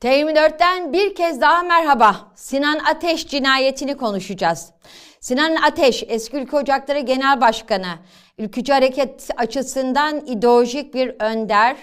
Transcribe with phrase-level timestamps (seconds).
[0.00, 2.16] T24'ten bir kez daha merhaba.
[2.34, 4.70] Sinan Ateş cinayetini konuşacağız.
[5.20, 7.86] Sinan Ateş, eski Ülke Ocakları Genel Başkanı,
[8.38, 11.76] ülkücü hareket açısından ideolojik bir önder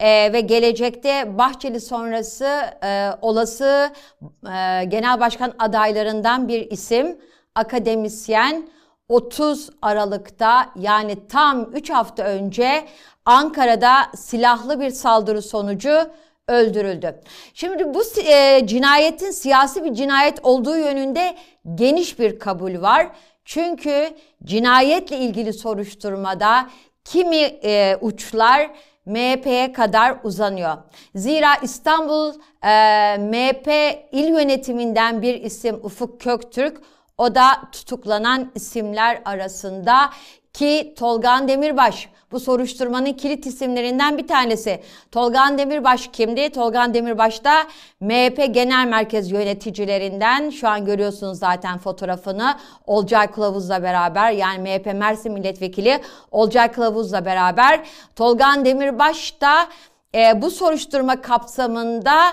[0.00, 3.92] ee, ve gelecekte Bahçeli sonrası e, olası
[4.22, 7.18] e, genel başkan adaylarından bir isim,
[7.54, 8.68] akademisyen.
[9.08, 12.84] 30 Aralık'ta yani tam 3 hafta önce
[13.24, 16.10] Ankara'da silahlı bir saldırı sonucu
[16.48, 17.20] öldürüldü.
[17.54, 21.36] Şimdi bu e, cinayetin siyasi bir cinayet olduğu yönünde
[21.74, 23.08] geniş bir kabul var.
[23.44, 24.10] Çünkü
[24.44, 26.70] cinayetle ilgili soruşturmada
[27.04, 28.70] kimi e, uçlar
[29.06, 30.76] MHP'ye kadar uzanıyor.
[31.14, 33.68] Zira İstanbul e, MHP
[34.12, 36.82] il yönetiminden bir isim Ufuk Köktürk
[37.18, 40.10] o da tutuklanan isimler arasında
[40.52, 44.82] ki Tolgan Demirbaş bu soruşturmanın kilit isimlerinden bir tanesi.
[45.12, 46.50] Tolgan Demirbaş kimdi?
[46.50, 47.52] Tolgan Demirbaş da
[48.00, 52.54] MHP Genel Merkez yöneticilerinden şu an görüyorsunuz zaten fotoğrafını
[52.86, 57.80] Olcay Kılavuz'la beraber yani MHP Mersin Milletvekili Olcay Kılavuz'la beraber
[58.16, 59.68] Tolgan Demirbaş da
[60.14, 62.32] e, bu soruşturma kapsamında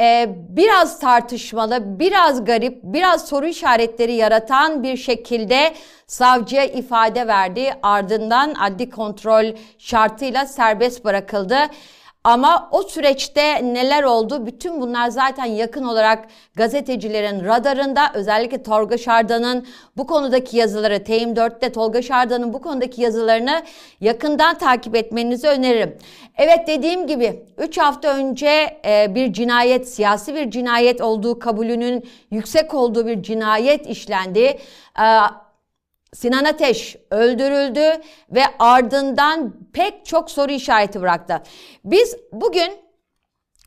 [0.00, 5.74] e, biraz tartışmalı, biraz garip, biraz soru işaretleri yaratan bir şekilde
[6.06, 7.74] savcıya ifade verdi.
[7.82, 9.44] Ardından adli kontrol
[9.78, 11.56] şartıyla serbest bırakıldı.
[12.24, 14.46] Ama o süreçte neler oldu?
[14.46, 16.24] Bütün bunlar zaten yakın olarak
[16.56, 18.10] gazetecilerin radarında.
[18.14, 19.66] Özellikle Tolga Şardan'ın
[19.96, 23.62] bu konudaki yazıları, TM4'te Tolga Şardan'ın bu konudaki yazılarını
[24.00, 25.98] yakından takip etmenizi öneririm.
[26.36, 32.74] Evet dediğim gibi 3 hafta önce e, bir cinayet, siyasi bir cinayet olduğu kabulünün yüksek
[32.74, 34.58] olduğu bir cinayet işlendi.
[36.14, 41.42] Sinan Ateş öldürüldü ve ardından pek çok soru işareti bıraktı.
[41.84, 42.72] Biz bugün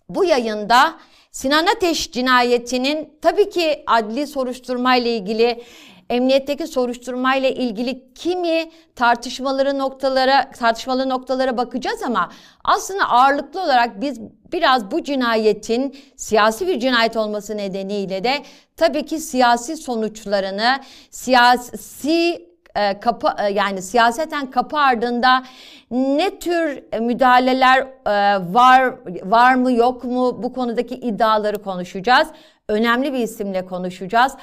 [0.10, 1.00] bu yayında
[1.32, 5.64] Sinan Ateş cinayetinin tabii ki adli soruşturma ile ilgili
[6.12, 12.32] emniyetteki soruşturma ile ilgili kimi tartışmaları noktalara tartışmalı noktalara bakacağız ama
[12.64, 14.20] aslında ağırlıklı olarak biz
[14.52, 18.44] biraz bu cinayetin siyasi bir cinayet olması nedeniyle de
[18.78, 20.80] tabii ki siyasi sonuçlarını,
[21.10, 25.44] siyasi e, kapı e, yani siyaseten kapı ardında
[25.92, 32.28] ne tür müdahaleler e, var var mı yok mu bu konudaki iddiaları konuşacağız.
[32.68, 34.34] Önemli bir isimle konuşacağız.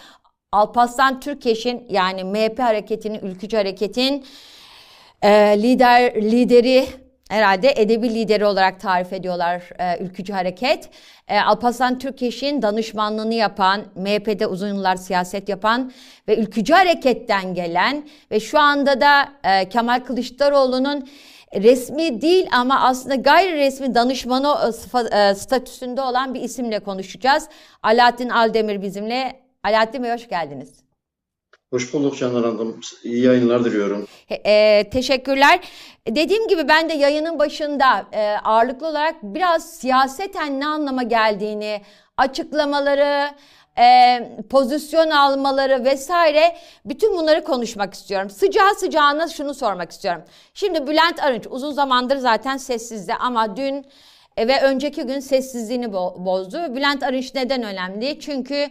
[0.53, 4.27] Alparslan Türkeş'in yani MHP hareketinin, ülkücü hareketin
[5.23, 5.31] e,
[5.63, 6.87] lider lideri
[7.31, 10.91] herhalde edebi lideri olarak tarif ediyorlar e, ülkücü hareket.
[11.29, 15.93] E, Alparslan Türkeş'in danışmanlığını yapan, MHP'de uzun yıllar siyaset yapan
[16.29, 21.09] ve ülkücü hareketten gelen ve şu anda da e, Kemal Kılıçdaroğlu'nun
[21.55, 27.49] resmi değil ama aslında gayri resmi danışmanı e, e, statüsünde olan bir isimle konuşacağız.
[27.83, 29.48] Alaaddin Aldemir bizimle.
[29.69, 30.73] Alaaddin Bey hoş geldiniz.
[31.73, 32.81] Hoş bulduk Canan Hanım.
[33.05, 34.07] İyi yayınlar diliyorum.
[34.31, 35.61] E, teşekkürler.
[36.07, 41.83] Dediğim gibi ben de yayının başında e, ağırlıklı olarak biraz siyaseten ne anlama geldiğini,
[42.17, 43.31] açıklamaları,
[43.79, 44.19] e,
[44.51, 48.31] pozisyon almaları vesaire bütün bunları konuşmak istiyorum.
[48.31, 50.23] Sıcağı sıcağına şunu sormak istiyorum.
[50.55, 53.87] Şimdi Bülent Arınç uzun zamandır zaten sessizdi ama dün
[54.39, 56.75] ve önceki gün sessizliğini bozdu.
[56.77, 58.21] Bülent Arınç neden önemli?
[58.21, 58.67] Çünkü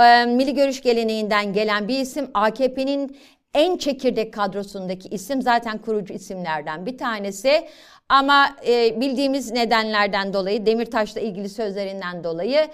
[0.00, 3.16] e, Milli Görüş geleneğinden gelen bir isim AKP'nin
[3.54, 7.68] en çekirdek kadrosundaki isim zaten kurucu isimlerden bir tanesi.
[8.08, 12.68] Ama e, bildiğimiz nedenlerden dolayı Demirtaş'la ilgili sözlerinden dolayı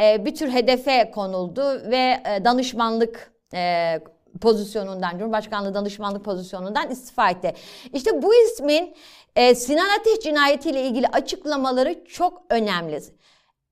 [0.00, 4.00] e, bir tür hedefe konuldu ve e, danışmanlık e,
[4.40, 7.52] pozisyonundan, Cumhurbaşkanlığı danışmanlık pozisyonundan istifa etti.
[7.92, 8.94] İşte bu ismin
[9.36, 13.00] e, Sinan Ateş cinayetiyle ilgili açıklamaları çok önemli.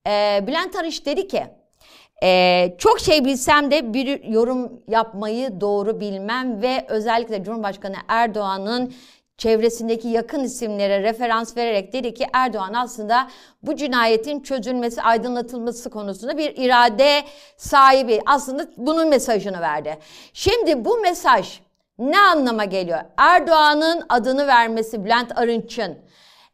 [0.06, 1.46] E, Bülent Arış dedi ki,
[2.22, 8.94] ee, çok şey bilsem de bir yorum yapmayı doğru bilmem ve özellikle Cumhurbaşkanı Erdoğan'ın
[9.36, 13.28] çevresindeki yakın isimlere referans vererek dedi ki Erdoğan aslında
[13.62, 17.22] bu cinayetin çözülmesi, aydınlatılması konusunda bir irade
[17.56, 18.20] sahibi.
[18.26, 19.98] Aslında bunun mesajını verdi.
[20.32, 21.60] Şimdi bu mesaj
[21.98, 22.98] ne anlama geliyor?
[23.16, 25.98] Erdoğan'ın adını vermesi Bülent Arınç'ın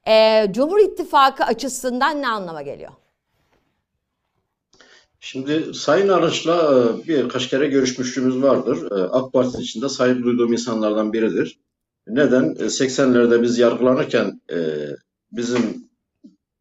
[0.09, 2.93] e, Cumhur İttifakı açısından ne anlama geliyor?
[5.21, 8.91] Şimdi Sayın Arınç'la e, birkaç kere görüşmüşlüğümüz vardır.
[8.91, 11.59] E, AK Parti içinde saygı duyduğum insanlardan biridir.
[12.07, 12.45] Neden?
[12.45, 14.41] 80'lerde e, biz yargılanırken
[15.33, 15.85] bizim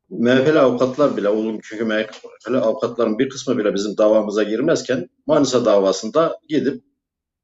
[0.09, 6.39] MHP'li avukatlar bile, oğlum çünkü MHP'li avukatların bir kısmı bile bizim davamıza girmezken Manisa davasında
[6.49, 6.83] gidip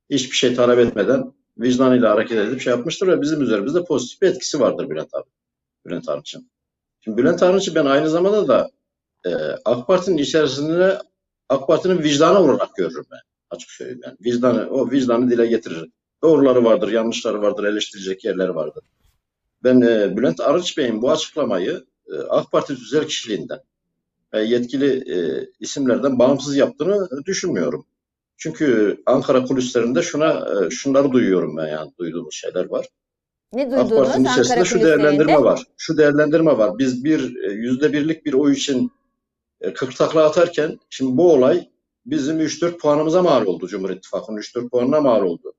[0.09, 4.59] hiçbir şey talep etmeden vicdanıyla hareket edip şey yapmıştır ve bizim üzerimizde pozitif bir etkisi
[4.59, 5.29] vardır Bülent abi.
[5.85, 6.49] Bülent Arınç'ın.
[7.01, 8.69] Şimdi Bülent Arınç'ı ben aynı zamanda da
[9.25, 9.29] e,
[9.65, 11.01] AK Parti'nin içerisinde
[11.49, 13.19] AK Parti'nin vicdanı olarak görürüm ben.
[13.49, 14.17] Açık söyleyeyim yani.
[14.25, 15.89] Vicdanı, o vicdanı dile getirir.
[16.23, 18.83] Doğruları vardır, yanlışları vardır, eleştirecek yerleri vardır.
[19.63, 23.59] Ben e, Bülent Arınç Bey'in bu açıklamayı e, AK Parti tüzel kişiliğinden
[24.33, 27.85] ve yetkili e, isimlerden bağımsız yaptığını düşünmüyorum.
[28.39, 30.31] Çünkü Ankara kulislerinde şuna
[30.65, 32.85] e, şunları duyuyorum ben yani duyduğumuz şeyler var.
[33.53, 35.63] Ne AK duydunuz Parti'nin Ankara içerisinde şu değerlendirme var.
[35.77, 36.77] Şu değerlendirme var.
[36.77, 38.91] Biz bir e, yüzde birlik bir oy için
[39.61, 41.69] e, 40 takla atarken şimdi bu olay
[42.05, 43.67] bizim 3-4 puanımıza mal oldu.
[43.67, 45.53] Cumhur İttifakı'nın 3-4 puanına mal oldu.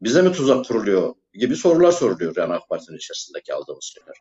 [0.00, 4.16] Bize mi tuzak kuruluyor gibi sorular soruluyor yani AK Parti'nin içerisindeki aldığımız şeyler.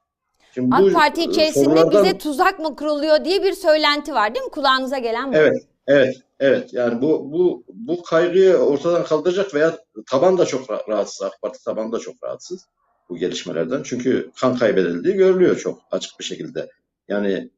[0.54, 4.36] Şimdi bu AK Parti e, içerisinde sorulardan- bize tuzak mı kuruluyor diye bir söylenti var
[4.36, 4.52] değil mi?
[4.52, 5.38] Kulağınıza gelen bu.
[5.38, 6.74] Evet, evet, evet.
[6.74, 9.78] Yani bu bu bu kaygıyı ortadan kaldıracak veya
[10.12, 11.22] taban da çok ra- rahatsız.
[11.22, 12.66] AK Parti tabanı da çok rahatsız
[13.10, 13.84] bu gelişmelerden.
[13.84, 16.70] Çünkü kan kaybedildiği görülüyor çok açık bir şekilde.
[17.08, 17.50] Yani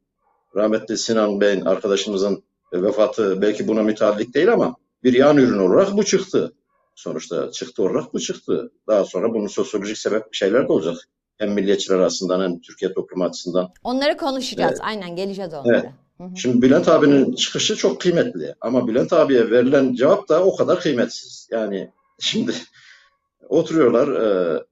[0.56, 2.42] rahmetli Sinan Bey'in arkadaşımızın
[2.72, 6.52] vefatı belki buna müteallik değil ama bir yan ürün olarak bu çıktı.
[6.94, 8.72] Sonuçta çıktı olarak bu çıktı.
[8.86, 10.96] Daha sonra bunun sosyolojik sebep şeyler de olacak.
[11.36, 13.68] Hem milliyetçiler arasından hem Türkiye toplumu açısından.
[13.84, 14.78] Onları konuşacağız.
[14.82, 15.82] Aynen geleceğiz onlara.
[15.82, 16.36] Hı hı.
[16.36, 21.48] Şimdi Bülent abinin çıkışı çok kıymetli ama Bülent abiye verilen cevap da o kadar kıymetsiz.
[21.50, 22.52] Yani şimdi
[23.48, 24.62] oturuyorlar e,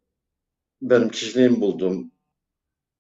[0.83, 2.11] benim kişiliğimi buldum.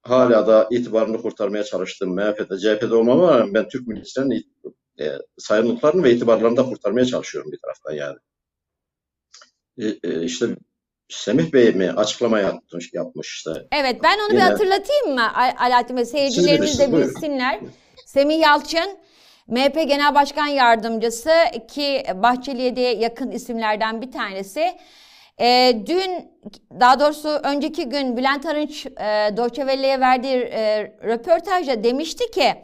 [0.02, 2.14] Hala da itibarını kurtarmaya çalıştım.
[2.14, 7.52] MHP'de, CHP'de olmama rağmen ben Türk milliyetçilerinin it- e, saygınlıklarını ve itibarlarını da kurtarmaya çalışıyorum
[7.52, 8.16] bir taraftan yani.
[9.78, 10.46] E, e, işte
[11.08, 13.50] Semih Bey mi açıklama yapmış, yapmış işte.
[13.72, 16.04] Evet ben onu bir Yine- hatırlatayım mı Al- Alaaddin Bey?
[16.04, 17.72] Seyircilerimiz de bilirsiniz, buyurun.
[18.16, 18.98] Semih Yalçın
[19.48, 21.30] MHP Genel Başkan Yardımcısı
[21.68, 24.76] ki Bahçeli'ye de yakın isimlerden bir tanesi.
[25.40, 26.30] Ee, dün
[26.80, 32.54] daha doğrusu önceki gün Bülent Arınç e, Welle'ye verdiği e, röportajda demişti ki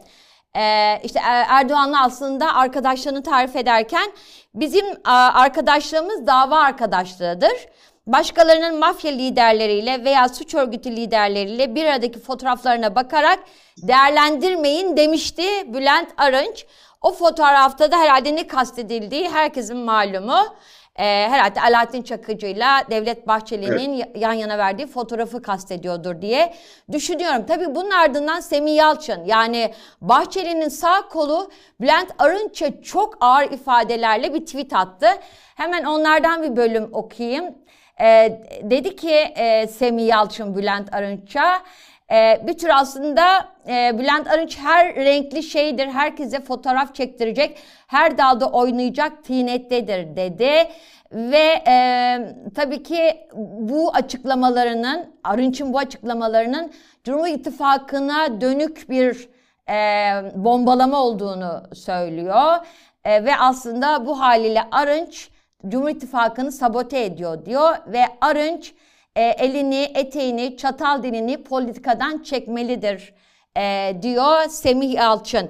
[0.55, 4.11] e, işte Er- Erdoğan'la aslında arkadaşlığını tarif ederken
[4.55, 4.85] bizim
[5.33, 7.67] arkadaşlığımız dava arkadaşlığıdır.
[8.07, 13.39] Başkalarının mafya liderleriyle veya suç örgütü liderleriyle bir aradaki fotoğraflarına bakarak
[13.77, 15.43] değerlendirmeyin demişti
[15.73, 16.65] Bülent Arınç.
[17.01, 20.37] O fotoğrafta da herhalde ne kastedildiği herkesin malumu.
[20.99, 26.53] Ee, herhalde Alaaddin Çakıcı'yla Devlet Bahçeli'nin ya- yan yana verdiği fotoğrafı kastediyordur diye
[26.91, 27.45] düşünüyorum.
[27.47, 34.45] Tabii bunun ardından Semih Yalçın yani Bahçeli'nin sağ kolu Bülent Arınç'a çok ağır ifadelerle bir
[34.45, 35.07] tweet attı.
[35.55, 37.45] Hemen onlardan bir bölüm okuyayım.
[38.01, 41.61] Ee, dedi ki e, Semih Yalçın Bülent Arınç'a
[42.13, 47.57] e, bir tür aslında e, Bülent Arınç her renkli şeydir, herkese fotoğraf çektirecek,
[47.87, 50.51] her dalda oynayacak tinettedir dedi.
[51.11, 52.17] Ve e,
[52.55, 53.27] tabii ki
[53.59, 56.71] bu açıklamalarının, Arınç'ın bu açıklamalarının
[57.03, 59.29] Cumhur İttifakı'na dönük bir
[59.69, 59.75] e,
[60.35, 62.53] bombalama olduğunu söylüyor.
[63.03, 65.29] E, ve aslında bu haliyle Arınç
[65.67, 68.73] Cumhur İttifakı'nı sabote ediyor diyor ve Arınç
[69.15, 73.13] e, elini, eteğini, çatal dilini politikadan çekmelidir
[73.57, 75.49] e, diyor Semih Yalçın.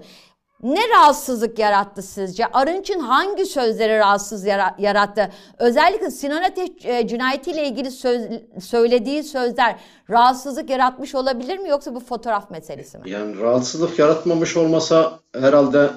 [0.64, 2.46] Ne rahatsızlık yarattı sizce?
[2.48, 5.32] Arınç'ın hangi sözleri rahatsız yara- yarattı?
[5.60, 8.22] Özellikle Sinan Ateş e, cinayetiyle ilgili söz,
[8.62, 9.76] söylediği sözler
[10.10, 13.10] rahatsızlık yaratmış olabilir mi yoksa bu fotoğraf meselesi mi?
[13.10, 15.90] Yani rahatsızlık yaratmamış olmasa herhalde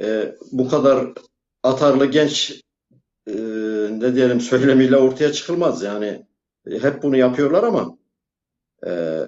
[0.00, 1.06] e, bu kadar
[1.62, 2.60] atarlı genç
[3.26, 3.34] e,
[3.90, 5.82] ne diyelim söylemiyle ortaya çıkılmaz.
[5.82, 6.22] Yani
[6.70, 7.98] hep bunu yapıyorlar ama
[8.86, 9.20] e,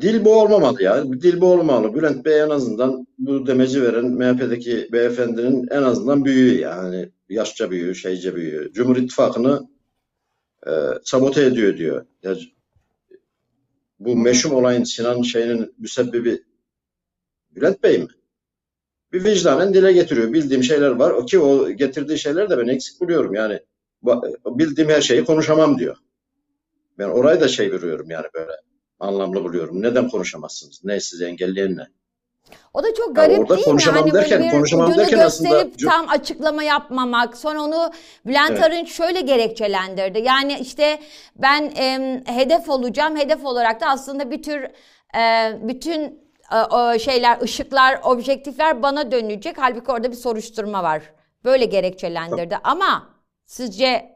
[0.00, 1.04] dil bu olmamalı ya.
[1.04, 1.94] Dil bu olmalı.
[1.94, 7.94] Bülent Bey en azından bu demeci veren MHP'deki beyefendinin en azından büyüğü yani yaşça büyüğü,
[7.94, 8.72] şeyce büyüğü.
[8.72, 9.68] Cumhur İttifakı'nı
[10.66, 10.70] e,
[11.04, 12.06] sabote ediyor diyor.
[12.22, 12.36] Ya,
[14.00, 16.42] bu meşhum olayın Sinan şeyinin müsebbibi
[17.50, 18.08] Bülent Bey mi?
[19.12, 20.32] Bir vicdanen dile getiriyor.
[20.32, 21.10] Bildiğim şeyler var.
[21.10, 23.34] O ki o getirdiği şeyler de ben eksik buluyorum.
[23.34, 23.60] Yani
[24.46, 25.96] bildiğim her şeyi konuşamam diyor.
[27.02, 28.52] Ben orayı da şey görüyorum yani böyle
[29.00, 29.82] anlamlı buluyorum.
[29.82, 30.80] Neden konuşamazsınız?
[30.84, 31.86] Ne sizi engelleyen ne?
[32.74, 33.64] O da çok garip orada değil mi?
[33.64, 37.36] konuşamam Hani böyle derken- bir konuşamam derken aslında- gösterip tam açıklama yapmamak.
[37.36, 37.90] Sonra onu
[38.26, 38.62] Bülent Evet.
[38.62, 40.18] Arınç şöyle gerekçelendirdi.
[40.18, 40.98] Yani işte
[41.36, 43.16] ben em, hedef olacağım.
[43.16, 44.62] Hedef olarak da aslında bir tür
[45.18, 46.00] e, bütün
[46.52, 49.56] e, o şeyler, ışıklar, objektifler bana dönecek.
[49.58, 51.02] Halbuki orada bir soruşturma var.
[51.44, 52.58] Böyle gerekçelendirdi.
[52.64, 53.08] Ama
[53.46, 54.11] sizce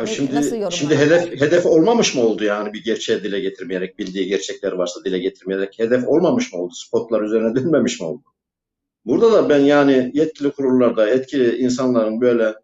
[0.00, 4.26] Ne- şimdi nasıl şimdi hedef hedef olmamış mı oldu yani bir gerçeği dile getirmeyerek bildiği
[4.26, 6.72] gerçekler varsa dile getirmeyerek hedef olmamış mı oldu?
[6.74, 8.22] Spotlar üzerine dönmemiş mi oldu?
[9.04, 12.54] Burada da ben yani yetkili kurullarda etkili insanların böyle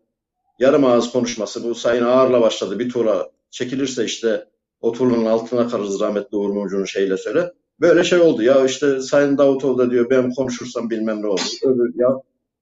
[0.59, 2.79] yarım ağız konuşması bu Sayın Ağar'la başladı.
[2.79, 4.45] Bir tura çekilirse işte
[4.81, 7.53] o turun altına kalırız rahmetli Uğur Mumcu'nun şeyle söyle.
[7.81, 8.43] böyle şey oldu.
[8.43, 11.41] Ya işte Sayın Davutoğlu da diyor ben konuşursam bilmem ne olur.
[11.65, 12.09] Öbür, ya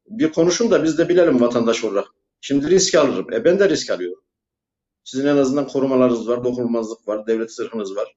[0.08, 2.06] bir konuşun da biz de bilelim vatandaş olarak.
[2.40, 3.32] Şimdi risk alırım.
[3.32, 4.23] E ben de risk alıyorum.
[5.04, 8.16] Sizin en azından korumalarınız var, dokunulmazlık var, devlet zırhınız var.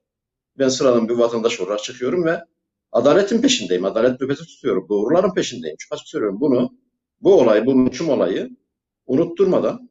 [0.60, 2.44] Ben sıradan bir vatandaş olarak çıkıyorum ve
[2.92, 3.86] adaletin peşindeyim.
[3.86, 4.90] Adalet nöbeti tutuyorum.
[4.90, 5.76] Doğruların peşindeyim.
[5.80, 6.42] Çok açık söylüyorum.
[6.42, 6.70] Bunu,
[7.22, 8.50] bu olay, bu mümkün olayı
[9.08, 9.90] unutturmadan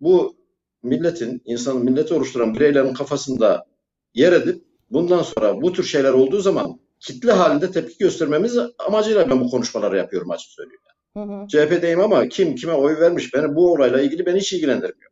[0.00, 0.36] bu
[0.82, 3.66] milletin, insanın milleti oluşturan bireylerin kafasında
[4.14, 9.40] yer edip bundan sonra bu tür şeyler olduğu zaman kitle halinde tepki göstermemiz amacıyla ben
[9.40, 10.80] bu konuşmaları yapıyorum açık söyleyeyim.
[11.16, 11.46] Hı hı.
[11.48, 15.09] CHP'deyim ama kim kime oy vermiş beni bu olayla ilgili beni hiç ilgilendirmiyor.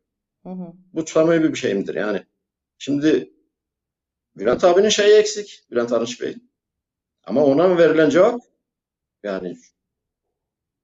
[0.49, 0.73] Hı hı.
[0.93, 2.26] Bu samimi bir şeyimdir yani.
[2.78, 3.33] Şimdi
[4.37, 5.64] Bülent abinin şeyi eksik.
[5.71, 6.37] Bülent Arınç Bey.
[7.25, 8.40] Ama ona verilen cevap
[9.23, 9.57] yani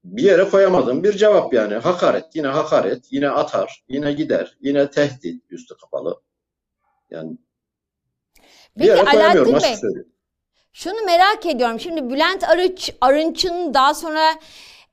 [0.05, 1.75] bir yere koyamadığım bir cevap yani.
[1.75, 6.21] Hakaret, yine hakaret, yine atar, yine gider, yine tehdit üstü kapalı.
[7.11, 7.39] Yani
[8.77, 9.75] bir Peki, yere koyamıyorum Bey,
[10.73, 11.81] Şunu merak ediyorum.
[11.81, 14.35] Şimdi Bülent Arınç, Arınç'ın daha sonra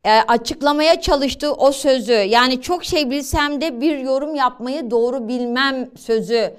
[0.03, 5.89] e, açıklamaya çalıştığı o sözü yani çok şey bilsem de bir yorum yapmayı doğru bilmem
[5.98, 6.53] sözü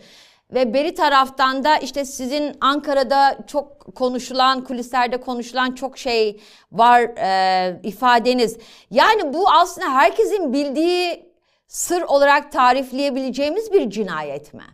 [0.55, 6.41] ve beri taraftan da işte sizin Ankara'da çok konuşulan, kulislerde konuşulan çok şey
[6.73, 8.59] var e, ifadeniz.
[8.91, 11.33] Yani bu aslında herkesin bildiği
[11.69, 14.65] sır olarak tarifleyebileceğimiz bir cinayet mi?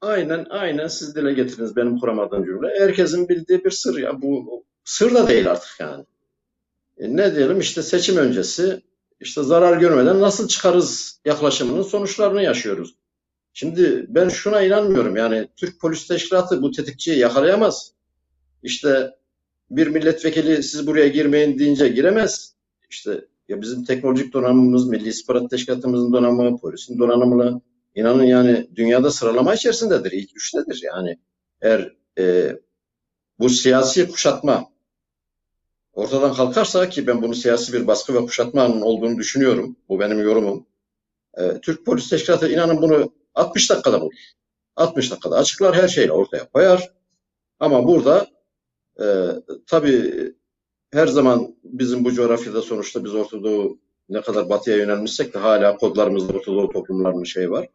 [0.00, 2.68] Aynen, aynen siz dile getirdiniz benim kuramadığım cümle.
[2.78, 4.22] Herkesin bildiği bir sır ya.
[4.22, 6.04] Bu sır da değil artık yani.
[6.98, 8.82] E ne diyelim işte seçim öncesi
[9.20, 12.94] işte zarar görmeden nasıl çıkarız yaklaşımının sonuçlarını yaşıyoruz.
[13.52, 17.92] Şimdi ben şuna inanmıyorum yani Türk Polis Teşkilatı bu tetikçiyi yakalayamaz.
[18.62, 19.10] İşte
[19.70, 22.54] bir milletvekili siz buraya girmeyin deyince giremez.
[22.90, 27.60] İşte ya bizim teknolojik donanımımız, Milli İstihbarat Teşkilatımızın donanımı, polisin donanımını
[27.94, 31.18] inanın yani dünyada sıralama içerisindedir, ilk üçtedir yani.
[31.60, 32.56] Eğer e,
[33.38, 34.68] bu siyasi kuşatma
[35.98, 39.76] ortadan kalkarsa ki ben bunu siyasi bir baskı ve kuşatmanın olduğunu düşünüyorum.
[39.88, 40.66] Bu benim yorumum.
[41.38, 44.12] E, Türk Polis Teşkilatı inanın bunu 60 dakikada bulur.
[44.76, 46.92] 60 dakikada açıklar her şeyle ortaya koyar.
[47.60, 48.26] Ama burada
[49.00, 49.06] e,
[49.66, 50.32] tabii
[50.92, 53.78] her zaman bizim bu coğrafyada sonuçta biz Ortadoğu
[54.08, 57.68] ne kadar batıya yönelmişsek de hala kodlarımızda Ortadoğu toplumlarının şey var.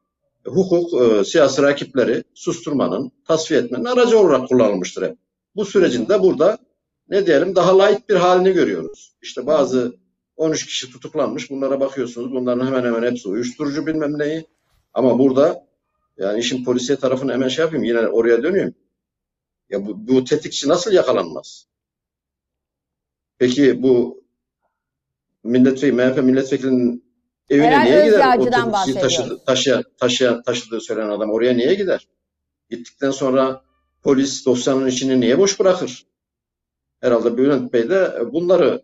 [0.47, 5.17] E, hukuk e, siyasi rakipleri susturmanın, tasfiye etmenin aracı olarak kullanılmıştır hep.
[5.55, 6.57] Bu sürecin de burada
[7.13, 9.15] ne diyelim daha layık bir halini görüyoruz.
[9.21, 9.95] İşte bazı
[10.35, 11.49] 13 kişi tutuklanmış.
[11.49, 12.31] Bunlara bakıyorsunuz.
[12.31, 14.47] Bunların hemen hemen hepsi uyuşturucu bilmem neyi.
[14.93, 15.67] Ama burada
[16.17, 18.75] yani işin polisiye tarafını hemen şey yapayım yine oraya dönüyorum.
[19.69, 21.67] Ya bu, bu tetikçi nasıl yakalanmaz?
[23.37, 24.23] Peki bu
[25.43, 27.05] milletvekili, MHP milletvekilinin
[27.49, 28.37] evine Herhalde niye gider?
[28.37, 32.07] O tetikçiyi taşıdı, taşıyan, taşıyan, taşıdığı söylenen adam oraya niye gider?
[32.69, 33.61] Gittikten sonra
[34.03, 36.12] polis dosyanın içini niye boş bırakır?
[37.03, 38.81] Herhalde Bülent Bey de bunları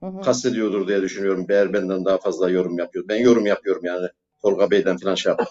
[0.00, 0.20] hı hı.
[0.20, 1.46] kastediyordur diye düşünüyorum.
[1.48, 3.04] Eğer benden daha fazla yorum yapıyor.
[3.08, 4.06] Ben yorum yapıyorum yani.
[4.42, 5.48] Tolga Bey'den falan şey yaptım.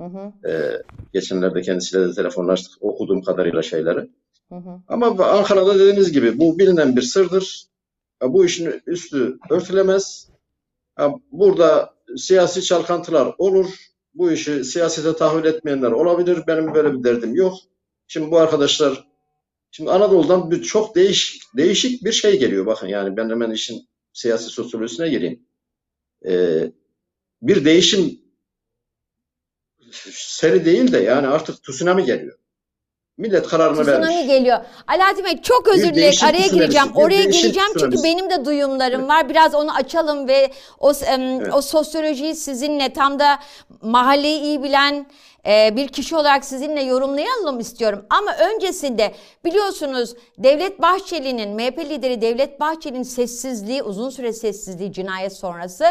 [0.00, 0.48] Hı hı.
[0.48, 0.82] Ee,
[1.12, 2.82] geçenlerde kendisiyle de telefonlaştık.
[2.82, 4.10] Okuduğum kadarıyla şeyleri.
[4.48, 4.80] Hı hı.
[4.88, 7.64] Ama Ankara'da dediğiniz gibi bu bilinen bir sırdır.
[8.22, 10.28] Bu işin üstü örtülemez.
[11.32, 13.66] Burada siyasi çalkantılar olur.
[14.14, 16.38] Bu işi siyasete tahvil etmeyenler olabilir.
[16.46, 17.54] Benim böyle bir derdim yok.
[18.06, 19.13] Şimdi bu arkadaşlar
[19.76, 22.66] şimdi Anadolu'dan bir çok değişik değişik bir şey geliyor.
[22.66, 25.46] Bakın yani ben hemen işin siyasi sosyolojisine gireyim.
[26.26, 26.70] Ee,
[27.42, 28.20] bir değişim
[30.12, 32.38] seri değil de yani artık tsunami geliyor.
[33.18, 34.08] Millet kararını tsunami vermiş.
[34.08, 34.58] Tsunami geliyor.
[34.86, 36.18] Alaaddin Bey çok özür dilerim.
[36.24, 36.88] Araya gireceğim.
[36.94, 39.10] Oraya geleceğim çünkü benim de duyumlarım evet.
[39.10, 39.28] var.
[39.28, 41.54] Biraz onu açalım ve o evet.
[41.54, 43.38] o sosyolojiyi sizinle tam da
[43.82, 45.06] mahalleyi iyi bilen
[45.46, 48.06] e, bir kişi olarak sizinle yorumlayalım istiyorum.
[48.10, 55.84] Ama öncesinde biliyorsunuz Devlet Bahçeli'nin MHP lideri Devlet Bahçeli'nin sessizliği uzun süre sessizliği cinayet sonrası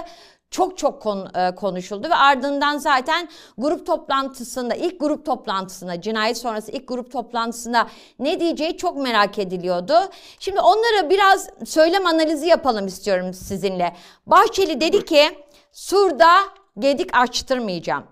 [0.54, 1.06] çok çok
[1.36, 7.88] e, konuşuldu ve ardından zaten grup toplantısında ilk grup toplantısında cinayet sonrası ilk grup toplantısında
[8.20, 9.94] ne diyeceği çok merak ediliyordu.
[10.40, 13.96] Şimdi onlara biraz söylem analizi yapalım istiyorum sizinle.
[14.28, 15.24] Bahçeli dedi ki
[15.72, 16.36] Sur'da
[16.80, 18.04] gedik açtırmayacağım.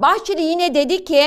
[0.00, 1.22] Bahçeli yine dedi ki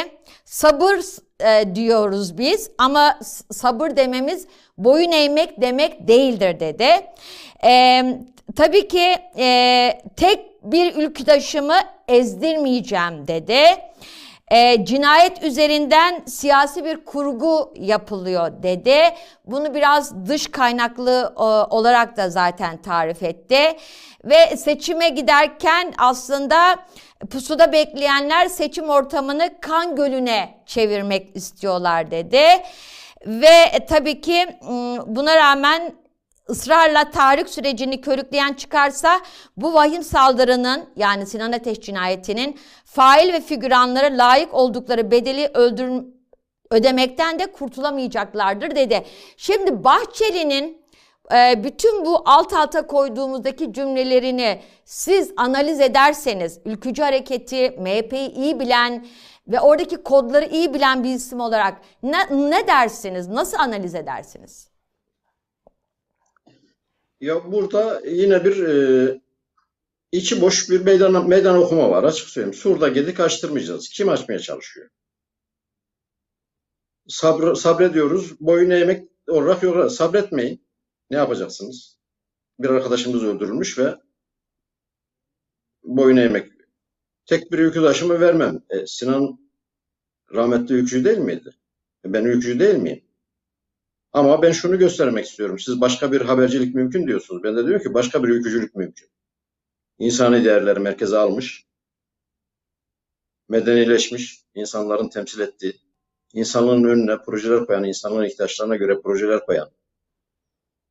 [0.45, 0.99] sabır
[1.39, 3.19] e, diyoruz biz ama
[3.51, 7.05] sabır dememiz boyun eğmek demek değildir dedi.
[7.63, 8.03] E,
[8.55, 11.77] tabii ki e, tek bir ülküdaşımı
[12.07, 13.59] ezdirmeyeceğim dedi.
[14.51, 18.97] E, cinayet üzerinden siyasi bir kurgu yapılıyor dedi.
[19.45, 21.43] Bunu biraz dış kaynaklı e,
[21.75, 23.77] olarak da zaten tarif etti.
[24.25, 26.75] Ve seçime giderken aslında
[27.31, 32.41] pusuda bekleyenler seçim ortamını kan gölüne çevirmek istiyorlar dedi.
[33.25, 35.93] ve e, tabii ki m, buna rağmen
[36.49, 39.19] ısrarla tahrik sürecini körükleyen çıkarsa
[39.57, 46.03] bu vahim saldırının yani Sinan Ateş cinayetinin fail ve figüranlara layık oldukları bedeli öldür
[46.71, 49.05] ödemekten de kurtulamayacaklardır dedi.
[49.37, 50.82] Şimdi Bahçeli'nin
[51.31, 59.07] bütün bu alt alta koyduğumuzdaki cümlelerini siz analiz ederseniz ülkücü hareketi MHP'yi iyi bilen
[59.47, 63.27] ve oradaki kodları iyi bilen bir isim olarak ne, ne dersiniz?
[63.27, 64.69] Nasıl analiz edersiniz?
[67.21, 69.21] Ya burada yine bir e,
[70.11, 72.53] içi boş bir meydan, meydan okuma var açık söyleyeyim.
[72.53, 73.89] Surda gedik açtırmayacağız.
[73.89, 74.89] Kim açmaya çalışıyor?
[77.07, 78.39] Sabr, sabrediyoruz.
[78.39, 79.91] Boyun eğmek olarak yok.
[79.91, 80.63] Sabretmeyin.
[81.09, 81.99] Ne yapacaksınız?
[82.59, 83.95] Bir arkadaşımız öldürülmüş ve
[85.83, 86.51] boyun eğmek.
[87.25, 88.63] Tek bir ülküdaşımı vermem.
[88.69, 89.39] E, Sinan
[90.33, 91.55] rahmetli ülkücü değil miydi?
[92.05, 93.03] E, ben ülkücü değil miyim?
[94.11, 95.59] Ama ben şunu göstermek istiyorum.
[95.59, 97.43] Siz başka bir habercilik mümkün diyorsunuz.
[97.43, 99.09] Ben de diyorum ki başka bir ülkücülük mümkün.
[99.99, 101.65] İnsani değerleri merkeze almış,
[103.49, 105.81] medenileşmiş, insanların temsil ettiği,
[106.33, 109.69] insanlığın önüne projeler koyan, insanlığın ihtiyaçlarına göre projeler koyan,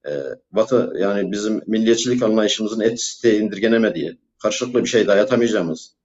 [0.07, 0.11] e,
[0.53, 5.97] Batı yani bizim milliyetçilik anlayışımızın etnisiteye indirgenemediği, karşılıklı bir şey dayatamayacağımız,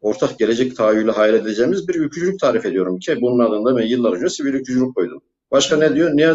[0.00, 4.28] ortak gelecek tahayyülü hayal edeceğimiz bir ülkücülük tarif ediyorum ki bunun adında ben yıllar önce
[4.28, 5.22] sivil ülkücülük koydum.
[5.50, 6.10] Başka ne diyor?
[6.16, 6.34] Niye?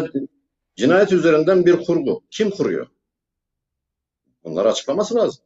[0.76, 2.22] Cinayet üzerinden bir kurgu.
[2.30, 2.86] Kim kuruyor?
[4.44, 5.44] Bunları açıklaması lazım.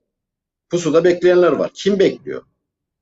[0.70, 1.70] Pusuda bekleyenler var.
[1.74, 2.42] Kim bekliyor?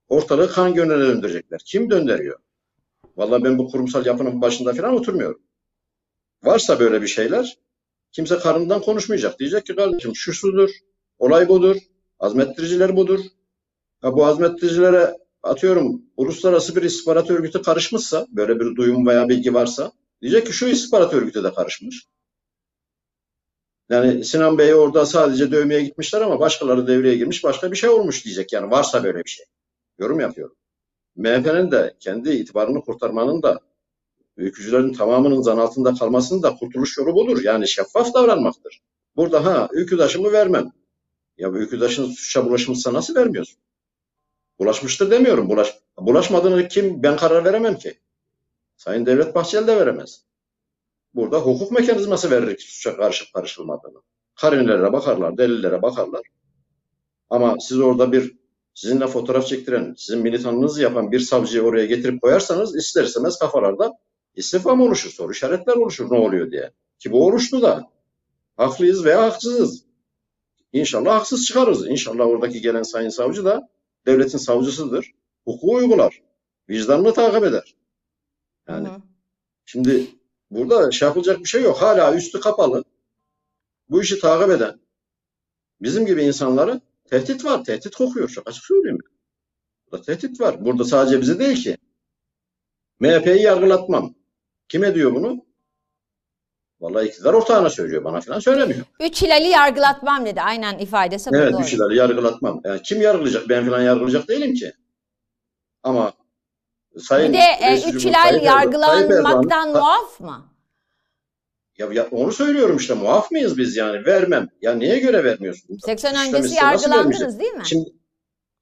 [0.09, 1.61] Ortalığı kan gönüle döndürecekler.
[1.65, 2.39] Kim döndürüyor?
[3.17, 5.43] Vallahi ben bu kurumsal yapının başında falan oturmuyorum.
[6.43, 7.59] Varsa böyle bir şeyler
[8.13, 9.39] kimse karnından konuşmayacak.
[9.39, 10.71] Diyecek ki kardeşim şu şudur,
[11.19, 11.77] olay budur,
[12.19, 13.21] azmettiriciler budur.
[14.01, 19.93] Ha, bu azmettiricilere atıyorum uluslararası bir istihbarat örgütü karışmışsa, böyle bir duyum veya bilgi varsa
[20.23, 22.07] diyecek ki şu istihbarat örgütü de karışmış.
[23.91, 28.25] Yani Sinan Bey orada sadece dövmeye gitmişler ama başkaları devreye girmiş, başka bir şey olmuş
[28.25, 29.47] diyecek yani varsa böyle bir şey.
[29.99, 30.57] Yorum yapıyorum.
[31.17, 33.61] MHP'nin de kendi itibarını kurtarmanın da
[34.37, 37.43] ülkücülerin tamamının zan altında kalmasının da kurtuluş yolu budur.
[37.45, 38.81] Yani şeffaf davranmaktır.
[39.17, 40.73] Burada ha ülküdaşımı vermem.
[41.39, 43.59] Ya bu ülküdaşın suça bulaşmışsa nasıl vermiyorsun?
[44.59, 45.49] Bulaşmıştır demiyorum.
[45.49, 47.99] Bulaş, bulaşmadığını kim ben karar veremem ki.
[48.77, 50.25] Sayın Devlet Bahçeli de veremez.
[51.15, 53.99] Burada hukuk mekanizması verir ki suça karşı karışılmadığını.
[54.35, 56.23] Karinelere bakarlar, delillere bakarlar.
[57.31, 58.37] Ama siz orada bir
[58.75, 63.93] sizinle fotoğraf çektiren, sizin militanınızı yapan bir savcıyı oraya getirip koyarsanız ister istemez kafalarda
[64.35, 66.71] istifam oluşur, soru işaretler oluşur ne oluyor diye.
[66.99, 67.93] Ki bu oluştu da.
[68.57, 69.85] Haklıyız veya haksızız.
[70.73, 71.87] İnşallah haksız çıkarız.
[71.87, 73.69] İnşallah oradaki gelen sayın savcı da
[74.07, 75.13] devletin savcısıdır.
[75.45, 76.23] Hukuku uygular.
[76.69, 77.77] Vicdanını takip eder.
[78.69, 79.03] Yani Hı
[79.65, 80.07] şimdi
[80.51, 81.83] burada şey yapılacak bir şey yok.
[81.83, 82.85] Hala üstü kapalı.
[83.89, 84.81] Bu işi takip eden
[85.81, 87.65] bizim gibi insanları tehdit var.
[87.65, 88.29] Tehdit kokuyor.
[88.29, 88.99] Çok açık söyleyeyim.
[89.87, 90.65] Burada tehdit var.
[90.65, 91.77] Burada sadece bize değil ki.
[93.01, 94.15] MHP'yi yargılatmam.
[94.73, 95.45] Kime diyor bunu?
[96.81, 98.05] Vallahi iktidar ortağına söylüyor.
[98.05, 98.85] Bana falan söylemiyor.
[99.01, 100.41] Üç Hilal'i yargılatmam dedi.
[100.41, 101.63] Aynen ifadesi bu Evet, doğru.
[101.63, 102.61] üç ileri yargılatmam.
[102.65, 103.49] Yani kim yargılayacak?
[103.49, 104.73] Ben falan yargılayacak değilim ki.
[105.83, 106.13] Ama
[106.99, 110.49] Sayın Bir de e, Reis Üç Cumhur Hilal Tayyip Erdoğan- Tayyip yargılanmaktan Erdoğan- muaf mı?
[111.79, 114.07] Ya, ya onu söylüyorum işte muaf mıyız biz yani?
[114.07, 114.49] Vermem.
[114.63, 115.79] Ya niye göre vermiyorsun?
[115.87, 117.63] 80 Suç öncesi nasıl yargılandınız değil mi?
[117.67, 117.91] Şimdi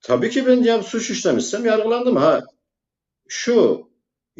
[0.01, 2.40] tabii ki ben ya suç işlemişsem yargılandım ha.
[3.29, 3.89] Şu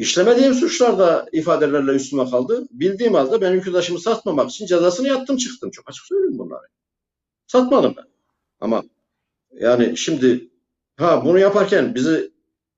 [0.01, 2.67] işlemediğim suçlarda ifadelerle üstüme kaldı.
[2.71, 5.71] Bildiğim halde ben ülküdaşımı satmamak için cezasını yattım çıktım.
[5.71, 6.67] Çok açık söylüyorum bunları.
[7.47, 8.05] Satmadım ben.
[8.61, 8.83] Ama
[9.51, 10.49] yani şimdi
[10.97, 12.31] ha bunu yaparken bizi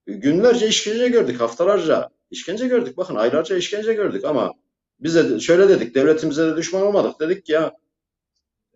[0.07, 2.97] günlerce işkence gördük, haftalarca işkence gördük.
[2.97, 4.53] Bakın aylarca işkence gördük ama
[4.99, 7.19] bize de- şöyle dedik, devletimize de düşman olmadık.
[7.19, 7.73] Dedik ki ya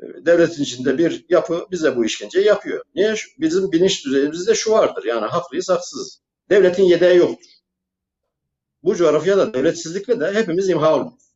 [0.02, 2.84] devletin içinde bir yapı bize bu işkenceyi yapıyor.
[2.96, 3.16] Niye?
[3.40, 5.04] Bizim bilinç düzeyimizde şu vardır.
[5.04, 6.22] Yani haklıyız, haksızız.
[6.50, 7.57] Devletin yedeği yoktur.
[8.88, 11.34] Bu coğrafyada devletsizlikle de hepimiz imha oluruz.